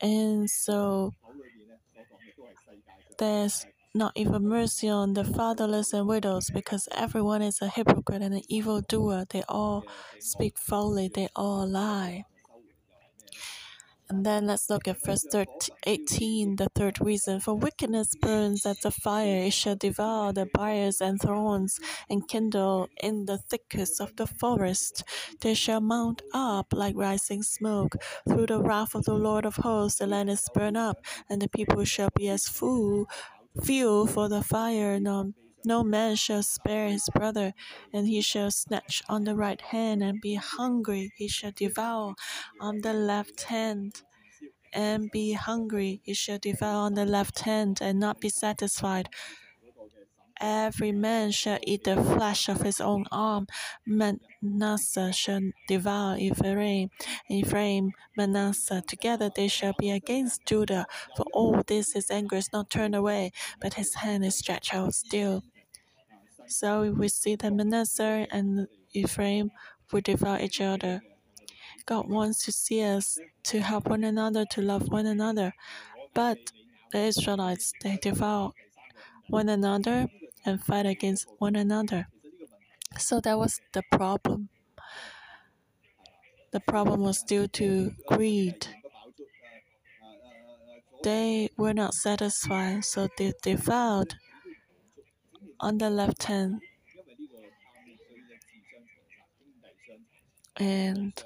And 0.01 0.49
so 0.49 1.13
there's 3.17 3.65
not 3.95 4.11
even 4.15 4.47
mercy 4.47 4.89
on 4.89 5.13
the 5.13 5.23
fatherless 5.23 5.93
and 5.93 6.07
widows 6.07 6.49
because 6.49 6.89
everyone 6.91 7.41
is 7.41 7.61
a 7.61 7.69
hypocrite 7.69 8.21
and 8.21 8.33
an 8.33 8.43
evildoer. 8.49 9.25
They 9.29 9.43
all 9.47 9.85
speak 10.19 10.57
folly, 10.57 11.07
they 11.07 11.29
all 11.35 11.65
lie. 11.65 12.25
And 14.07 14.23
then 14.23 14.45
let's 14.45 14.69
look 14.69 14.87
at 14.87 15.03
verse 15.03 15.25
13, 15.31 15.75
18, 15.87 16.55
the 16.57 16.69
third 16.75 17.01
reason. 17.01 17.39
For 17.39 17.55
wickedness 17.55 18.13
burns 18.21 18.63
as 18.63 18.85
a 18.85 18.91
fire, 18.91 19.45
it 19.45 19.53
shall 19.53 19.75
devour 19.75 20.31
the 20.31 20.45
briars 20.45 21.01
and 21.01 21.19
thorns, 21.19 21.79
and 22.07 22.27
kindle 22.27 22.87
in 23.01 23.25
the 23.25 23.39
thickets 23.39 23.99
of 23.99 24.15
the 24.15 24.27
forest. 24.27 25.03
They 25.41 25.55
shall 25.55 25.81
mount 25.81 26.21
up 26.35 26.71
like 26.71 26.95
rising 26.95 27.41
smoke. 27.41 27.95
Through 28.29 28.45
the 28.45 28.61
wrath 28.61 28.93
of 28.93 29.05
the 29.05 29.15
Lord 29.15 29.43
of 29.43 29.55
hosts, 29.55 29.97
the 29.97 30.05
land 30.05 30.29
is 30.29 30.47
burned 30.53 30.77
up, 30.77 30.97
and 31.27 31.41
the 31.41 31.49
people 31.49 31.83
shall 31.83 32.09
be 32.15 32.29
as 32.29 32.47
fuel, 32.47 33.07
fuel 33.63 34.07
for 34.07 34.29
the 34.29 34.41
fire. 34.43 34.99
No, 34.99 35.33
no 35.65 35.83
man 35.83 36.15
shall 36.15 36.43
spare 36.43 36.89
his 36.89 37.09
brother, 37.13 37.53
and 37.93 38.07
he 38.07 38.21
shall 38.21 38.51
snatch 38.51 39.01
on 39.09 39.23
the 39.23 39.35
right 39.35 39.61
hand 39.61 40.03
and 40.03 40.21
be 40.21 40.35
hungry. 40.35 41.11
He 41.17 41.27
shall 41.27 41.51
devour 41.51 42.15
on 42.59 42.81
the 42.81 42.93
left 42.93 43.43
hand 43.43 44.03
and 44.73 45.11
be 45.11 45.33
hungry. 45.33 46.01
He 46.03 46.13
shall 46.13 46.39
devour 46.39 46.85
on 46.87 46.93
the 46.95 47.05
left 47.05 47.39
hand 47.39 47.79
and 47.81 47.99
not 47.99 48.19
be 48.21 48.29
satisfied. 48.29 49.09
Every 50.41 50.91
man 50.91 51.31
shall 51.31 51.59
eat 51.63 51.85
the 51.85 51.95
flesh 51.95 52.49
of 52.49 52.61
his 52.61 52.81
own 52.81 53.05
arm. 53.11 53.47
Manasseh 53.85 55.13
shall 55.13 55.41
devour 55.67 56.17
Ephraim, 56.17 56.89
Ephraim, 57.29 57.93
Manasseh. 58.17 58.83
Together 58.85 59.31
they 59.33 59.47
shall 59.47 59.73
be 59.79 59.91
against 59.91 60.45
Judah. 60.45 60.85
For 61.15 61.25
all 61.33 61.61
this 61.65 61.93
his 61.93 62.11
anger 62.11 62.35
is 62.35 62.51
not 62.51 62.69
turned 62.69 62.95
away, 62.95 63.31
but 63.61 63.75
his 63.75 63.95
hand 63.95 64.25
is 64.25 64.37
stretched 64.37 64.73
out 64.73 64.93
still. 64.93 65.43
So 66.47 66.91
we 66.91 67.07
see 67.07 67.35
that 67.35 67.53
Manasseh 67.53 68.27
and 68.29 68.67
Ephraim 68.93 69.51
will 69.91 70.01
devour 70.01 70.39
each 70.39 70.59
other. 70.59 71.01
God 71.85 72.09
wants 72.09 72.43
to 72.45 72.51
see 72.51 72.83
us 72.83 73.19
to 73.43 73.61
help 73.61 73.87
one 73.87 74.03
another, 74.03 74.45
to 74.51 74.61
love 74.61 74.89
one 74.89 75.05
another. 75.05 75.53
But 76.13 76.51
the 76.91 76.99
Israelites, 76.99 77.73
they 77.81 77.97
devour 78.01 78.51
one 79.27 79.49
another 79.49 80.07
and 80.45 80.63
fight 80.63 80.85
against 80.85 81.27
one 81.39 81.55
another. 81.55 82.07
So 82.97 83.21
that 83.21 83.37
was 83.37 83.61
the 83.73 83.83
problem. 83.91 84.49
The 86.49 86.59
problem 86.59 87.01
was 87.01 87.21
due 87.21 87.47
to 87.49 87.91
greed. 88.07 88.67
They 91.03 91.51
were 91.55 91.73
not 91.73 91.93
satisfied, 91.93 92.83
so 92.83 93.07
they 93.17 93.31
devoured 93.41 94.15
on 95.59 95.77
the 95.77 95.89
left 95.89 96.23
hand. 96.23 96.61
And 100.57 101.23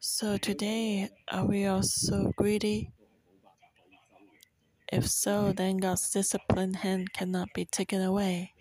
so 0.00 0.36
today, 0.36 1.04
uh, 1.32 1.36
are 1.36 1.46
we 1.46 1.64
also 1.64 2.32
greedy? 2.36 2.91
If 4.92 5.08
so, 5.08 5.52
then 5.52 5.78
God's 5.78 6.10
disciplined 6.10 6.76
hand 6.76 7.14
cannot 7.14 7.48
be 7.54 7.64
taken 7.64 8.02
away. 8.02 8.52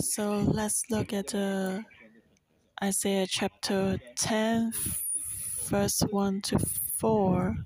So 0.00 0.38
let's 0.38 0.84
look 0.88 1.12
at 1.12 1.34
uh, 1.34 1.80
Isaiah 2.80 3.26
chapter 3.26 3.98
10, 4.14 4.72
verse 5.64 6.00
1 6.10 6.42
to 6.42 6.58
4. 6.60 7.56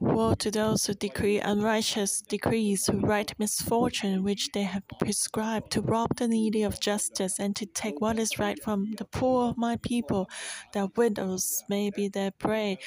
Woe 0.00 0.34
to 0.34 0.50
those 0.50 0.86
who 0.86 0.94
decree 0.94 1.38
unrighteous 1.38 2.22
decrees, 2.22 2.86
who 2.86 2.98
write 3.00 3.38
misfortune 3.38 4.22
which 4.22 4.50
they 4.52 4.64
have 4.64 4.82
prescribed, 4.98 5.70
to 5.72 5.80
rob 5.80 6.16
the 6.16 6.28
needy 6.28 6.62
of 6.62 6.80
justice, 6.80 7.38
and 7.38 7.54
to 7.56 7.66
take 7.66 8.00
what 8.00 8.18
is 8.18 8.38
right 8.38 8.62
from 8.62 8.92
the 8.98 9.04
poor 9.04 9.50
of 9.50 9.56
my 9.56 9.76
people, 9.76 10.28
that 10.72 10.96
widows 10.96 11.62
may 11.68 11.90
be 11.90 12.08
their 12.08 12.30
prey, 12.30 12.78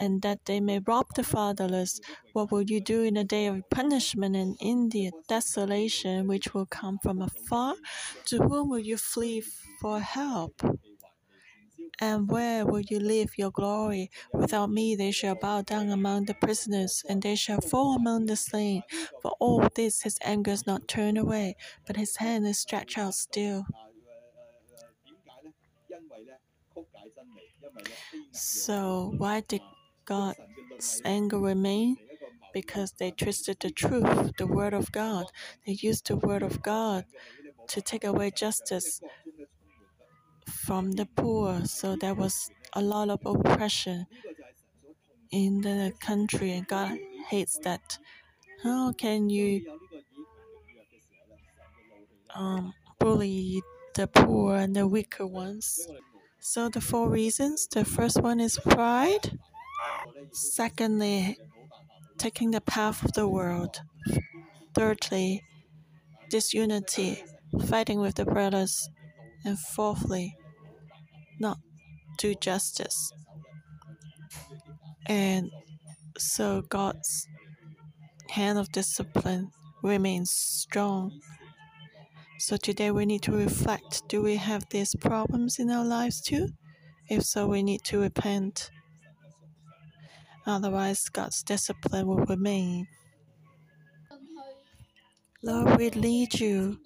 and 0.00 0.22
that 0.22 0.44
they 0.46 0.60
may 0.60 0.80
rob 0.80 1.06
the 1.14 1.22
fatherless. 1.22 2.00
What 2.32 2.50
will 2.50 2.62
you 2.62 2.80
do 2.80 3.02
in 3.02 3.14
the 3.14 3.24
day 3.24 3.46
of 3.46 3.68
punishment 3.70 4.34
and 4.34 4.56
in 4.60 4.88
the 4.88 5.12
desolation 5.28 6.26
which 6.26 6.52
will 6.54 6.66
come 6.66 6.98
from 7.02 7.22
afar? 7.22 7.74
To 8.26 8.38
whom 8.38 8.68
will 8.70 8.80
you 8.80 8.96
flee 8.96 9.42
for 9.80 10.00
help? 10.00 10.60
And 12.00 12.28
where 12.28 12.66
will 12.66 12.80
you 12.80 12.98
leave 12.98 13.38
your 13.38 13.50
glory? 13.50 14.10
Without 14.32 14.70
me 14.70 14.96
they 14.96 15.10
shall 15.10 15.34
bow 15.34 15.62
down 15.62 15.90
among 15.90 16.24
the 16.24 16.34
prisoners, 16.34 17.02
and 17.08 17.22
they 17.22 17.36
shall 17.36 17.60
fall 17.60 17.94
among 17.94 18.26
the 18.26 18.36
slain. 18.36 18.82
For 19.22 19.32
all 19.40 19.68
this 19.74 20.02
his 20.02 20.18
anger 20.22 20.50
is 20.50 20.66
not 20.66 20.88
turned 20.88 21.18
away, 21.18 21.56
but 21.86 21.96
his 21.96 22.16
hand 22.16 22.46
is 22.46 22.58
stretched 22.58 22.98
out 22.98 23.14
still. 23.14 23.66
So 28.32 29.14
why 29.16 29.42
did 29.46 29.62
God's 30.04 31.00
anger 31.04 31.38
remain? 31.38 31.96
Because 32.52 32.92
they 32.92 33.10
twisted 33.10 33.58
the 33.60 33.70
truth, 33.70 34.32
the 34.38 34.46
word 34.46 34.74
of 34.74 34.92
God. 34.92 35.26
They 35.66 35.72
used 35.72 36.06
the 36.08 36.16
word 36.16 36.42
of 36.42 36.62
God 36.62 37.04
to 37.68 37.80
take 37.80 38.04
away 38.04 38.30
justice 38.30 39.00
from 40.46 40.92
the 40.92 41.06
poor. 41.06 41.64
So 41.64 41.96
there 41.96 42.14
was 42.14 42.50
a 42.72 42.82
lot 42.82 43.08
of 43.10 43.20
oppression 43.24 44.06
in 45.30 45.60
the 45.62 45.92
country, 46.00 46.52
and 46.52 46.66
God 46.66 46.98
hates 47.28 47.58
that. 47.64 47.98
How 48.62 48.92
can 48.92 49.28
you 49.28 49.78
um, 52.34 52.72
bully 52.98 53.62
the 53.94 54.06
poor 54.06 54.56
and 54.56 54.74
the 54.74 54.86
weaker 54.86 55.26
ones? 55.26 55.86
So 56.40 56.68
the 56.68 56.80
four 56.80 57.08
reasons. 57.08 57.66
The 57.66 57.84
first 57.84 58.20
one 58.20 58.40
is 58.40 58.58
pride. 58.58 59.38
Secondly, 60.32 61.38
taking 62.18 62.50
the 62.50 62.60
path 62.60 63.04
of 63.04 63.12
the 63.12 63.28
world. 63.28 63.80
Thirdly, 64.74 65.42
disunity, 66.30 67.24
fighting 67.66 68.00
with 68.00 68.16
the 68.16 68.24
brothers. 68.24 68.88
And 69.44 69.58
fourthly, 69.58 70.36
not 71.38 71.58
do 72.18 72.34
justice. 72.34 73.12
And 75.06 75.50
so 76.16 76.62
God's 76.62 77.26
hand 78.30 78.58
of 78.58 78.72
discipline 78.72 79.50
remains 79.82 80.30
strong. 80.30 81.20
So 82.38 82.56
today 82.56 82.90
we 82.90 83.06
need 83.06 83.22
to 83.22 83.32
reflect 83.32 84.08
do 84.08 84.22
we 84.22 84.36
have 84.36 84.68
these 84.70 84.94
problems 84.94 85.58
in 85.58 85.70
our 85.70 85.84
lives 85.84 86.20
too? 86.20 86.48
If 87.08 87.22
so, 87.24 87.46
we 87.46 87.62
need 87.62 87.82
to 87.84 88.00
repent. 88.00 88.70
Otherwise, 90.46 91.08
God's 91.10 91.42
discipline 91.42 92.06
will 92.06 92.24
remain. 92.24 92.86
Lord, 95.42 95.78
we 95.78 95.90
need 95.90 96.40
you. 96.40 96.78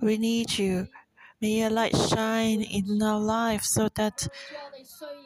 We 0.00 0.16
need 0.16 0.58
you. 0.58 0.88
May 1.44 1.58
your 1.58 1.68
light 1.68 1.94
shine 1.94 2.62
in 2.62 3.02
our 3.02 3.20
life 3.20 3.64
so 3.64 3.90
that 3.96 4.28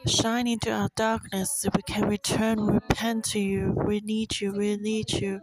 shine 0.05 0.47
into 0.47 0.69
our 0.69 0.89
darkness 0.93 1.49
so 1.61 1.69
we 1.73 1.81
can 1.81 2.09
return, 2.09 2.59
repent 2.59 3.23
to 3.31 3.39
you. 3.39 3.73
We 3.87 4.01
need 4.01 4.41
you. 4.41 4.51
We 4.51 4.75
need 4.75 5.13
you. 5.13 5.39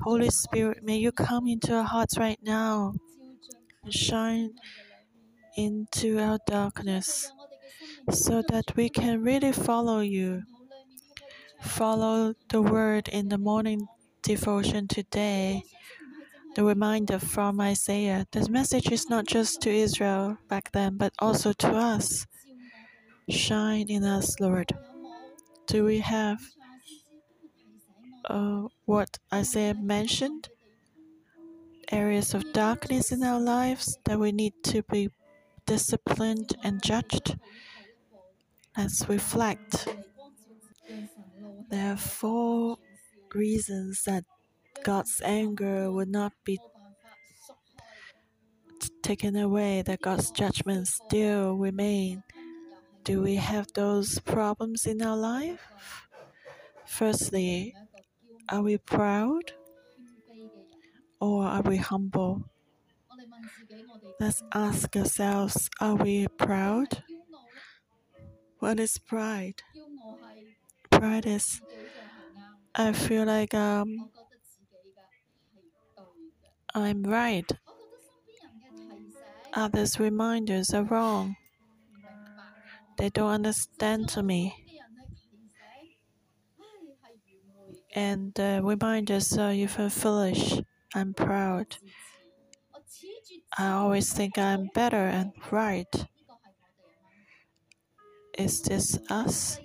Holy 0.00 0.30
Spirit, 0.30 0.84
may 0.84 0.98
you 0.98 1.10
come 1.10 1.48
into 1.48 1.74
our 1.74 1.82
hearts 1.82 2.16
right 2.16 2.38
now 2.44 2.94
and 3.82 3.92
shine 3.92 4.50
into 5.56 6.20
our 6.20 6.38
darkness 6.46 7.32
so 8.12 8.40
that 8.50 8.76
we 8.76 8.88
can 8.88 9.24
really 9.24 9.50
follow 9.50 9.98
you. 9.98 10.44
Follow 11.60 12.34
the 12.50 12.62
word 12.62 13.08
in 13.08 13.30
the 13.30 13.38
morning 13.38 13.88
devotion 14.22 14.86
today 14.86 15.64
the 16.54 16.64
reminder 16.64 17.18
from 17.18 17.60
Isaiah. 17.60 18.26
This 18.32 18.48
message 18.48 18.90
is 18.90 19.08
not 19.08 19.26
just 19.26 19.60
to 19.62 19.70
Israel 19.70 20.38
back 20.48 20.72
then, 20.72 20.96
but 20.96 21.12
also 21.18 21.52
to 21.52 21.68
us. 21.68 22.26
Shine 23.28 23.88
in 23.88 24.04
us, 24.04 24.38
Lord. 24.40 24.72
Do 25.66 25.84
we 25.84 26.00
have 26.00 26.40
uh, 28.24 28.64
what 28.84 29.18
Isaiah 29.32 29.74
mentioned? 29.74 30.48
Areas 31.92 32.34
of 32.34 32.52
darkness 32.52 33.12
in 33.12 33.22
our 33.22 33.40
lives 33.40 33.98
that 34.04 34.18
we 34.18 34.32
need 34.32 34.54
to 34.64 34.82
be 34.82 35.10
disciplined 35.66 36.56
and 36.62 36.82
judged. 36.82 37.36
Let's 38.76 39.08
reflect. 39.08 39.88
There 41.70 41.92
are 41.92 41.96
four 41.96 42.78
reasons 43.34 44.02
that 44.06 44.24
God's 44.84 45.20
anger 45.24 45.90
would 45.90 46.08
not 46.08 46.32
be 46.44 46.58
taken 49.02 49.36
away, 49.36 49.82
that 49.82 50.00
God's 50.00 50.30
judgment 50.30 50.86
still 50.86 51.54
remain. 51.56 52.22
Do 53.04 53.22
we 53.22 53.36
have 53.36 53.66
those 53.74 54.18
problems 54.20 54.86
in 54.86 55.02
our 55.02 55.16
life? 55.16 55.60
Firstly, 56.86 57.74
are 58.48 58.62
we 58.62 58.78
proud 58.78 59.52
or 61.20 61.44
are 61.44 61.62
we 61.62 61.76
humble? 61.76 62.44
Let's 64.18 64.42
ask 64.54 64.96
ourselves 64.96 65.70
are 65.80 65.94
we 65.94 66.26
proud? 66.28 67.02
What 68.58 68.78
is 68.78 68.98
pride? 68.98 69.62
Pride 70.90 71.26
is 71.26 71.60
I 72.74 72.92
feel 72.92 73.24
like 73.24 73.54
um, 73.54 74.10
I'm 76.74 77.02
right. 77.02 77.50
Others' 79.54 79.98
reminders 79.98 80.70
are 80.72 80.84
wrong. 80.84 81.36
They 82.98 83.10
don't 83.10 83.30
understand 83.30 84.14
me. 84.24 84.54
And 87.94 88.32
the 88.34 88.60
reminders 88.62 89.36
are 89.36 89.52
even 89.52 89.90
foolish. 89.90 90.60
I'm 90.94 91.14
proud. 91.14 91.76
I 93.58 93.70
always 93.70 94.12
think 94.12 94.38
I'm 94.38 94.68
better 94.74 94.96
and 95.08 95.32
right. 95.50 95.92
Is 98.38 98.62
this 98.62 98.98
us? 99.10 99.58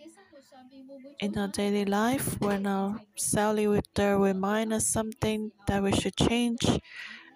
In 1.19 1.37
our 1.37 1.49
daily 1.49 1.83
life, 1.83 2.39
when 2.39 2.65
our 2.65 3.01
cell 3.17 3.53
leader 3.53 4.17
remind 4.17 4.71
us 4.71 4.87
something 4.87 5.51
that 5.67 5.83
we 5.83 5.91
should 5.91 6.15
change, 6.15 6.63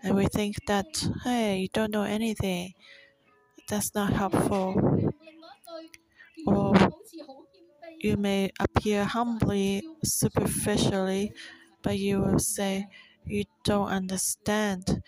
and 0.04 0.16
we 0.16 0.28
think 0.28 0.56
that, 0.68 0.88
hey, 1.24 1.60
you 1.60 1.68
don't 1.70 1.92
know 1.92 2.04
anything, 2.04 2.74
that's 3.68 3.96
not 3.96 4.14
helpful. 4.14 5.12
Or 6.46 6.74
you 8.02 8.18
may 8.18 8.50
appear 8.60 9.06
humbly, 9.06 9.84
superficially, 10.04 11.32
but 11.84 11.98
you 12.00 12.20
will 12.20 12.40
say, 12.40 12.88
you 13.26 13.44
don't 13.64 13.88
understand. 13.90 15.02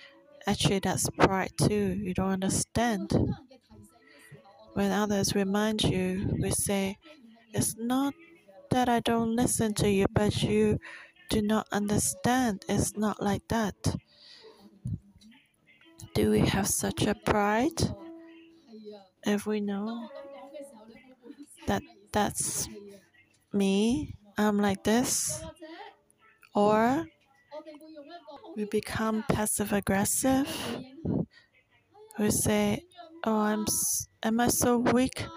Actually, 0.47 0.79
that's 0.79 1.09
pride 1.11 1.51
too. 1.57 1.95
You 2.01 2.13
don't 2.13 2.31
understand. 2.43 3.11
When 4.73 4.91
others 4.91 5.33
remind 5.35 5.83
you, 5.83 6.35
we 6.41 6.51
say, 6.51 6.97
it's 7.53 7.75
not 7.77 8.13
that 8.71 8.89
I 8.89 8.99
don't 9.01 9.35
listen 9.35 9.73
to 9.75 9.89
you, 9.89 10.05
but 10.13 10.43
you 10.43 10.79
do 11.29 11.41
not 11.41 11.67
understand. 11.71 12.65
It's 12.67 12.97
not 12.97 13.21
like 13.21 13.47
that. 13.49 13.75
Do 16.13 16.31
we 16.31 16.39
have 16.39 16.67
such 16.67 17.01
a 17.05 17.15
pride? 17.15 17.95
If 19.23 19.47
we 19.47 19.61
know 19.61 20.09
that 21.67 21.83
that's 22.11 22.69
me, 23.53 24.15
I'm 24.37 24.57
like 24.59 24.83
this, 24.83 25.41
or 26.55 27.05
we 28.55 28.65
become 28.65 29.23
passive 29.23 29.71
aggressive. 29.73 30.83
We 32.17 32.31
say, 32.31 32.85
"Oh, 33.25 33.39
I'm 33.39 33.65
am 34.23 34.39
I 34.39 34.47
so 34.47 34.77
weak? 34.77 35.27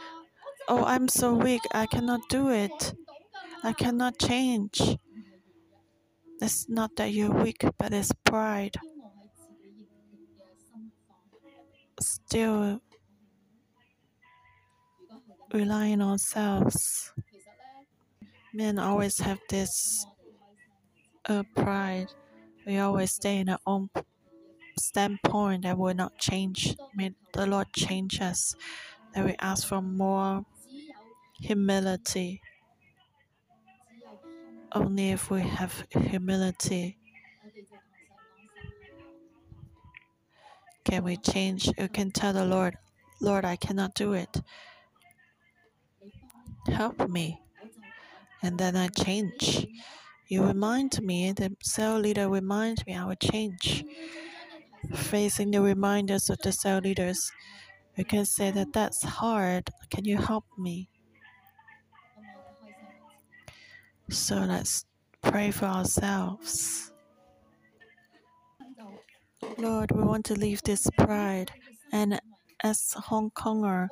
Oh, 0.68 0.84
I'm 0.84 1.08
so 1.08 1.34
weak. 1.34 1.62
I 1.72 1.86
cannot 1.86 2.20
do 2.30 2.50
it. 2.50 2.94
I 3.64 3.72
cannot 3.72 4.18
change." 4.18 4.98
It's 6.40 6.68
not 6.68 6.94
that 6.96 7.12
you're 7.12 7.32
weak, 7.32 7.64
but 7.78 7.92
it's 7.92 8.12
pride. 8.24 8.76
Still 12.00 12.80
relying 15.52 16.00
on 16.00 16.12
ourselves. 16.12 17.12
Men 18.52 18.78
always 18.78 19.18
have 19.20 19.38
this 19.48 20.06
uh, 21.28 21.42
pride. 21.56 22.08
We 22.66 22.78
always 22.78 23.12
stay 23.12 23.38
in 23.38 23.48
our 23.48 23.58
own 23.66 23.88
standpoint 24.78 25.64
and 25.64 25.78
will 25.78 25.94
not 25.94 26.18
change. 26.18 26.76
May 26.94 27.12
the 27.32 27.46
Lord 27.46 27.68
change 27.72 28.20
us. 28.20 28.54
That 29.14 29.24
we 29.24 29.36
ask 29.40 29.66
for 29.66 29.80
more 29.80 30.44
humility. 31.40 32.40
Only 34.74 35.10
if 35.10 35.30
we 35.30 35.40
have 35.40 35.86
humility 35.90 36.98
can 40.84 41.04
we 41.04 41.16
change. 41.16 41.70
You 41.78 41.88
can 41.88 42.10
tell 42.10 42.32
the 42.32 42.44
Lord, 42.44 42.76
Lord, 43.20 43.44
I 43.44 43.56
cannot 43.56 43.94
do 43.94 44.12
it. 44.12 44.42
Help 46.66 47.08
me. 47.08 47.40
And 48.42 48.58
then 48.58 48.76
I 48.76 48.88
change. 48.88 49.66
You 50.28 50.44
remind 50.44 51.00
me, 51.02 51.32
the 51.32 51.56
cell 51.62 51.98
leader 51.98 52.28
reminds 52.28 52.86
me, 52.86 52.94
I 52.94 53.04
will 53.04 53.16
change. 53.16 53.84
Facing 54.94 55.50
the 55.50 55.60
reminders 55.62 56.30
of 56.30 56.38
the 56.38 56.52
cell 56.52 56.78
leaders, 56.80 57.32
we 57.96 58.04
can 58.04 58.24
say 58.26 58.50
that 58.50 58.72
that's 58.72 59.02
hard. 59.02 59.70
Can 59.90 60.04
you 60.04 60.18
help 60.18 60.44
me? 60.58 60.88
So 64.14 64.36
let's 64.36 64.86
pray 65.22 65.50
for 65.50 65.66
ourselves. 65.66 66.92
Lord, 69.58 69.90
we 69.90 70.04
want 70.04 70.24
to 70.26 70.34
leave 70.34 70.62
this 70.62 70.86
pride. 70.96 71.50
And 71.92 72.20
as 72.62 72.94
Hong 72.96 73.32
Konger, 73.32 73.88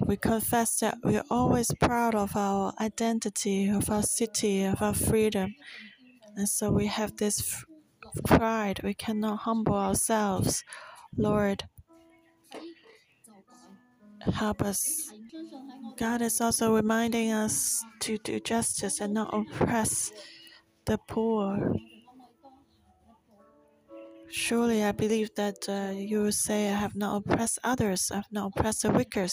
we 0.00 0.16
confess 0.16 0.78
that 0.80 0.96
we 1.04 1.18
are 1.18 1.24
always 1.30 1.70
proud 1.80 2.14
of 2.14 2.34
our 2.34 2.72
identity, 2.80 3.68
of 3.68 3.90
our 3.90 4.02
city, 4.02 4.64
of 4.64 4.80
our 4.80 4.94
freedom. 4.94 5.54
And 6.34 6.48
so 6.48 6.70
we 6.70 6.86
have 6.86 7.16
this 7.18 7.62
pride. 8.24 8.80
We 8.82 8.94
cannot 8.94 9.40
humble 9.40 9.74
ourselves. 9.74 10.64
Lord, 11.14 11.64
help 14.20 14.62
us. 14.62 15.12
God 15.96 16.22
is 16.22 16.40
also 16.40 16.74
reminding 16.74 17.32
us 17.32 17.84
to 18.00 18.18
do 18.18 18.40
justice 18.40 19.00
and 19.00 19.14
not 19.14 19.34
oppress 19.34 20.12
the 20.86 20.98
poor. 21.08 21.74
Surely 24.30 24.82
I 24.84 24.92
believe 24.92 25.34
that 25.34 25.68
uh, 25.68 25.92
you 25.94 26.22
will 26.22 26.32
say, 26.32 26.70
I 26.70 26.76
have 26.76 26.94
not 26.94 27.16
oppressed 27.26 27.58
others, 27.62 28.10
I 28.10 28.16
have 28.16 28.32
not 28.32 28.52
oppressed 28.54 28.82
the 28.82 28.90
wicked, 28.90 29.30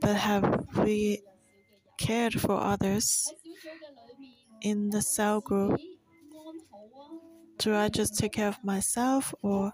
but 0.00 0.16
have 0.16 0.66
we 0.78 1.22
cared 1.98 2.40
for 2.40 2.60
others 2.60 3.32
in 4.60 4.90
the 4.90 5.00
cell 5.02 5.40
group? 5.40 5.80
Do 7.58 7.74
I 7.74 7.88
just 7.88 8.16
take 8.16 8.32
care 8.32 8.48
of 8.48 8.62
myself 8.64 9.34
or 9.42 9.72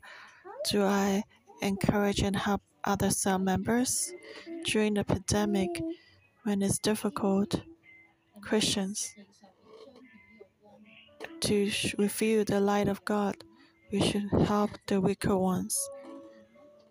do 0.70 0.82
I 0.84 1.24
encourage 1.62 2.20
and 2.20 2.36
help 2.36 2.62
other 2.84 3.10
cell 3.10 3.38
members 3.38 4.12
during 4.64 4.94
the 4.94 5.04
pandemic 5.04 5.82
when 6.44 6.62
it's 6.62 6.78
difficult? 6.78 7.60
Christians 8.40 9.14
to 11.42 11.70
reveal 11.98 12.44
the 12.44 12.60
light 12.60 12.88
of 12.88 13.04
God, 13.04 13.36
we 13.90 14.00
should 14.00 14.28
help 14.46 14.70
the 14.86 15.00
weaker 15.00 15.36
ones 15.36 15.76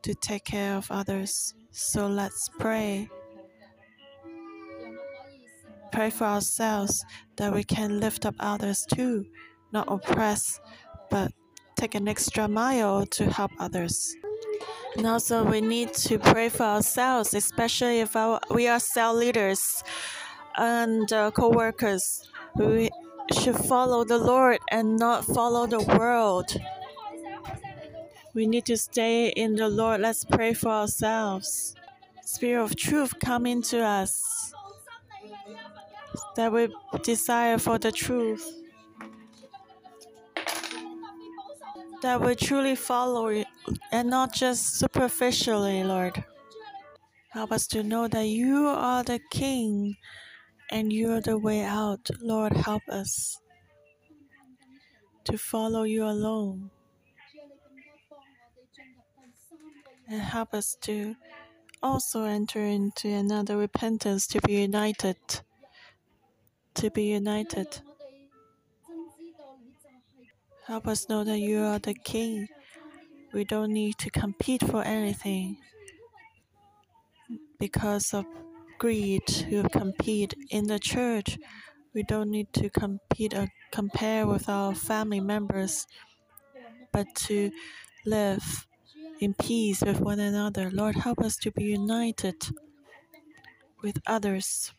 to 0.02 0.14
take 0.14 0.46
care 0.46 0.76
of 0.76 0.92
others. 0.92 1.54
So 1.72 2.08
let's 2.08 2.50
pray. 2.60 3.10
Pray 5.92 6.10
for 6.10 6.26
ourselves 6.26 7.06
that 7.38 7.54
we 7.54 7.64
can 7.64 8.00
lift 8.00 8.26
up 8.26 8.36
others 8.39 8.86
too, 8.86 9.26
not 9.72 9.92
oppress, 9.92 10.60
but 11.10 11.32
take 11.76 11.96
an 11.96 12.08
extra 12.08 12.48
mile 12.48 13.06
to 13.06 13.30
help 13.30 13.52
others. 13.60 14.16
And 14.97 15.07
also, 15.07 15.43
we 15.43 15.62
need 15.62 15.93
to 15.93 16.20
pray 16.20 16.49
for 16.49 16.64
ourselves, 16.64 17.34
especially 17.34 17.99
if 17.99 18.16
our, 18.16 18.39
we 18.49 18.68
are 18.68 18.80
cell 18.80 19.14
leaders 19.14 19.84
and 20.57 21.12
uh, 21.14 21.32
co 21.32 21.49
workers. 21.49 22.30
We 22.55 22.89
should 23.32 23.55
follow 23.55 24.03
the 24.03 24.18
Lord 24.18 24.59
and 24.70 24.97
not 24.97 25.26
follow 25.26 25.66
the 25.66 25.82
world. 25.82 26.55
We 28.34 28.47
need 28.47 28.66
to 28.66 28.78
stay 28.78 29.30
in 29.30 29.55
the 29.55 29.70
Lord. 29.70 30.01
Let's 30.01 30.24
pray 30.24 30.53
for 30.53 30.70
ourselves. 30.70 31.76
Spirit 32.24 32.64
of 32.64 32.76
truth, 32.76 33.14
come 33.20 33.45
into 33.45 33.82
us. 33.84 34.53
That 36.36 36.51
we 36.51 36.70
desire 37.03 37.57
for 37.57 37.78
the 37.78 37.91
truth. 37.91 38.45
That 42.01 42.22
we 42.22 42.36
truly 42.36 42.76
follow 42.76 43.43
and 43.91 44.09
not 44.09 44.34
just 44.34 44.78
superficially, 44.78 45.84
Lord. 45.84 46.24
Help 47.30 47.51
us 47.51 47.68
to 47.68 47.84
know 47.84 48.07
that 48.07 48.28
you 48.28 48.68
are 48.68 49.03
the 49.03 49.20
King 49.32 49.95
and 50.70 50.91
you 50.91 51.12
are 51.14 51.22
the 51.22 51.38
way 51.38 51.64
out. 51.64 52.09
Lord, 52.22 52.53
help 52.53 52.84
us 52.89 53.38
to 55.26 55.38
follow 55.38 55.84
you 55.84 56.05
alone. 56.05 56.72
And 60.09 60.22
help 60.22 60.53
us 60.53 60.76
to 60.82 61.16
also 61.82 62.26
enter 62.26 62.59
into 62.59 63.07
another 63.07 63.57
repentance 63.57 64.28
to 64.28 64.41
be 64.41 64.62
united. 64.62 65.18
To 66.76 66.89
be 66.89 67.03
united. 67.14 67.80
Help 70.68 70.88
us 70.88 71.07
know 71.07 71.24
that 71.24 71.39
you 71.39 71.59
are 71.64 71.80
the 71.80 71.93
King. 71.93 72.47
We 73.34 73.45
don't 73.45 73.71
need 73.71 73.97
to 73.99 74.09
compete 74.09 74.61
for 74.61 74.84
anything 74.84 75.57
because 77.59 78.13
of 78.13 78.25
greed 78.77 79.25
to 79.27 79.63
compete 79.69 80.34
in 80.49 80.67
the 80.67 80.79
church. 80.79 81.38
We 81.93 82.03
don't 82.03 82.29
need 82.29 82.51
to 82.53 82.69
compete 82.69 83.34
or 83.34 83.47
compare 83.71 84.25
with 84.27 84.49
our 84.49 84.73
family 84.75 85.19
members, 85.19 85.88
but 86.91 87.07
to 87.27 87.51
live 88.05 88.67
in 89.19 89.34
peace 89.34 89.82
with 89.82 90.01
one 90.01 90.19
another. 90.19 90.69
Lord, 90.71 90.95
help 90.95 91.19
us 91.19 91.38
to 91.38 91.51
be 91.51 91.63
united 91.65 92.36
with 93.82 93.97
others. 94.07 94.73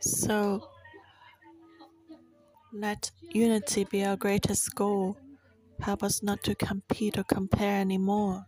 So, 0.00 0.68
let 2.74 3.12
unity 3.30 3.84
be 3.84 4.04
our 4.04 4.16
greatest 4.16 4.74
goal. 4.74 5.16
Help 5.80 6.02
us 6.02 6.22
not 6.22 6.42
to 6.42 6.54
compete 6.56 7.16
or 7.16 7.24
compare 7.24 7.80
anymore. 7.80 8.46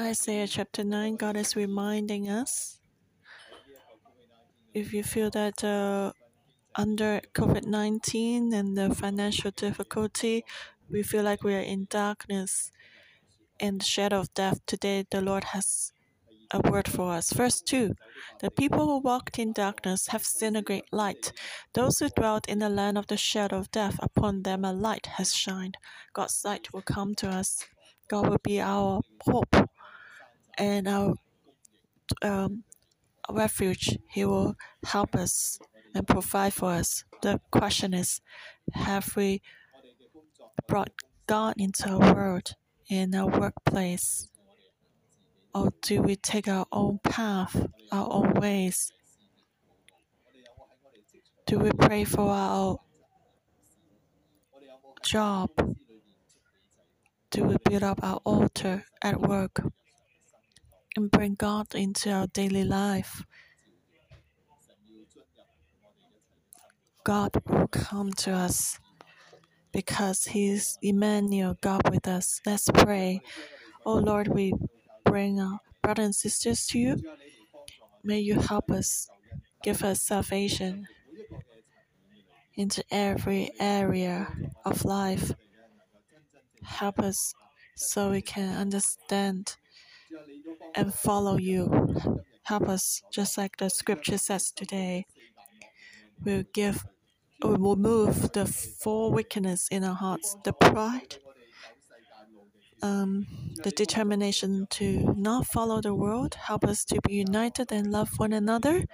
Isaiah 0.00 0.46
chapter 0.48 0.82
9, 0.82 1.16
God 1.16 1.36
is 1.36 1.54
reminding 1.54 2.28
us 2.28 2.80
if 4.74 4.92
you 4.92 5.04
feel 5.04 5.30
that 5.30 5.62
uh, 5.62 6.12
under 6.74 7.20
COVID 7.34 7.66
19 7.66 8.52
and 8.52 8.76
the 8.76 8.94
financial 8.94 9.50
difficulty, 9.50 10.44
we 10.90 11.02
feel 11.02 11.22
like 11.22 11.44
we 11.44 11.54
are 11.54 11.60
in 11.60 11.86
darkness 11.88 12.72
and 13.60 13.80
the 13.80 13.84
shadow 13.84 14.20
of 14.20 14.34
death. 14.34 14.60
Today, 14.66 15.04
the 15.08 15.20
Lord 15.20 15.44
has 15.52 15.92
a 16.52 16.70
word 16.70 16.88
for 16.88 17.12
us. 17.12 17.32
Verse 17.32 17.60
2 17.60 17.94
The 18.40 18.50
people 18.50 18.86
who 18.86 18.98
walked 18.98 19.38
in 19.38 19.52
darkness 19.52 20.08
have 20.08 20.24
seen 20.24 20.56
a 20.56 20.62
great 20.62 20.84
light. 20.92 21.32
Those 21.74 21.98
who 21.98 22.08
dwelt 22.08 22.48
in 22.48 22.58
the 22.58 22.68
land 22.68 22.98
of 22.98 23.06
the 23.06 23.16
shadow 23.16 23.58
of 23.58 23.70
death, 23.70 23.98
upon 24.02 24.42
them 24.42 24.64
a 24.64 24.72
light 24.72 25.06
has 25.06 25.34
shined. 25.34 25.76
God's 26.12 26.42
light 26.44 26.72
will 26.72 26.82
come 26.82 27.14
to 27.16 27.28
us. 27.28 27.64
God 28.08 28.28
will 28.28 28.40
be 28.42 28.60
our 28.60 29.00
hope 29.22 29.56
and 30.58 30.86
our 30.86 31.14
um, 32.22 32.64
refuge. 33.30 33.98
He 34.08 34.24
will 34.24 34.54
help 34.84 35.14
us 35.14 35.58
and 35.94 36.06
provide 36.06 36.54
for 36.54 36.70
us. 36.70 37.04
The 37.22 37.40
question 37.50 37.94
is 37.94 38.20
have 38.72 39.16
we 39.16 39.42
brought 40.66 40.90
God 41.26 41.54
into 41.56 41.88
our 41.88 42.14
world, 42.14 42.54
in 42.88 43.14
our 43.14 43.26
workplace? 43.26 44.28
Or 45.54 45.70
do 45.82 46.00
we 46.00 46.16
take 46.16 46.48
our 46.48 46.66
own 46.72 46.98
path, 47.02 47.66
our 47.90 48.08
own 48.10 48.34
ways? 48.34 48.92
Do 51.46 51.58
we 51.58 51.70
pray 51.72 52.04
for 52.04 52.30
our 52.30 52.78
job? 55.02 55.50
Do 57.30 57.44
we 57.44 57.56
build 57.64 57.82
up 57.82 58.00
our 58.02 58.20
altar 58.24 58.84
at 59.02 59.20
work 59.20 59.62
and 60.96 61.10
bring 61.10 61.34
God 61.34 61.74
into 61.74 62.10
our 62.10 62.26
daily 62.28 62.64
life? 62.64 63.24
God 67.04 67.32
will 67.46 67.66
come 67.68 68.12
to 68.12 68.32
us 68.32 68.78
because 69.72 70.26
He's 70.26 70.78
Emmanuel, 70.82 71.56
God 71.60 71.90
with 71.90 72.06
us. 72.06 72.40
Let's 72.46 72.70
pray. 72.70 73.20
Oh 73.84 73.96
Lord, 73.96 74.28
we 74.28 74.52
bring 75.12 75.38
our 75.38 75.60
brothers 75.82 76.04
and 76.06 76.14
sisters 76.14 76.66
to 76.66 76.78
you. 76.78 76.96
May 78.02 78.20
you 78.20 78.40
help 78.40 78.70
us, 78.70 79.10
give 79.62 79.82
us 79.82 80.00
salvation 80.00 80.88
into 82.54 82.82
every 82.90 83.50
area 83.60 84.34
of 84.64 84.86
life. 84.86 85.32
Help 86.64 86.98
us 86.98 87.34
so 87.74 88.10
we 88.12 88.22
can 88.22 88.56
understand 88.56 89.56
and 90.74 90.94
follow 90.94 91.36
you. 91.36 91.62
Help 92.44 92.70
us, 92.70 93.02
just 93.12 93.36
like 93.36 93.58
the 93.58 93.68
scripture 93.68 94.16
says 94.16 94.50
today. 94.50 95.04
We'll 96.24 96.44
give, 96.54 96.86
we 97.44 97.56
will 97.56 97.76
move 97.76 98.32
the 98.32 98.46
four 98.46 99.12
wickedness 99.12 99.68
in 99.68 99.84
our 99.84 99.94
hearts 99.94 100.38
the 100.42 100.54
pride, 100.54 101.18
um, 102.82 103.26
the 103.62 103.70
determination 103.70 104.66
to 104.70 105.14
not 105.16 105.46
follow 105.46 105.80
the 105.80 105.94
world, 105.94 106.34
help 106.34 106.64
us 106.64 106.84
to 106.86 107.00
be 107.06 107.14
united 107.14 107.72
and 107.72 107.90
love 107.90 108.10
one 108.18 108.32
another, 108.32 108.84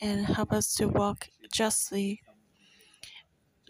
and 0.00 0.26
help 0.26 0.52
us 0.52 0.74
to 0.74 0.88
walk 0.88 1.28
justly 1.52 2.20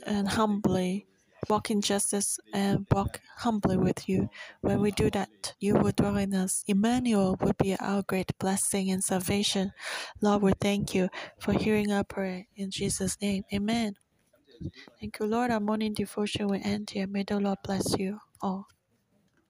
and 0.06 0.28
humbly, 0.28 1.06
walk 1.48 1.70
in 1.70 1.80
justice 1.80 2.38
and 2.52 2.86
walk 2.90 3.20
humbly 3.38 3.76
with 3.76 4.08
you. 4.08 4.28
When 4.60 4.80
we 4.80 4.90
do 4.90 5.10
that, 5.10 5.54
you 5.60 5.74
will 5.74 5.92
dwell 5.92 6.16
in 6.16 6.34
us. 6.34 6.64
Emmanuel 6.66 7.36
will 7.40 7.54
be 7.58 7.76
our 7.76 8.02
great 8.02 8.36
blessing 8.38 8.90
and 8.90 9.02
salvation. 9.02 9.72
Lord, 10.20 10.42
we 10.42 10.52
thank 10.60 10.94
you 10.94 11.08
for 11.38 11.52
hearing 11.52 11.92
our 11.92 12.04
prayer 12.04 12.46
in 12.56 12.70
Jesus' 12.70 13.20
name. 13.20 13.44
Amen. 13.52 13.94
Thank 15.00 15.18
you, 15.20 15.26
Lord. 15.26 15.50
Our 15.50 15.60
morning 15.60 15.94
devotion 15.94 16.48
will 16.48 16.60
end 16.62 16.90
here. 16.90 17.06
May 17.06 17.24
the 17.24 17.38
Lord 17.38 17.58
bless 17.64 17.98
you 17.98 18.18
all. 18.40 18.66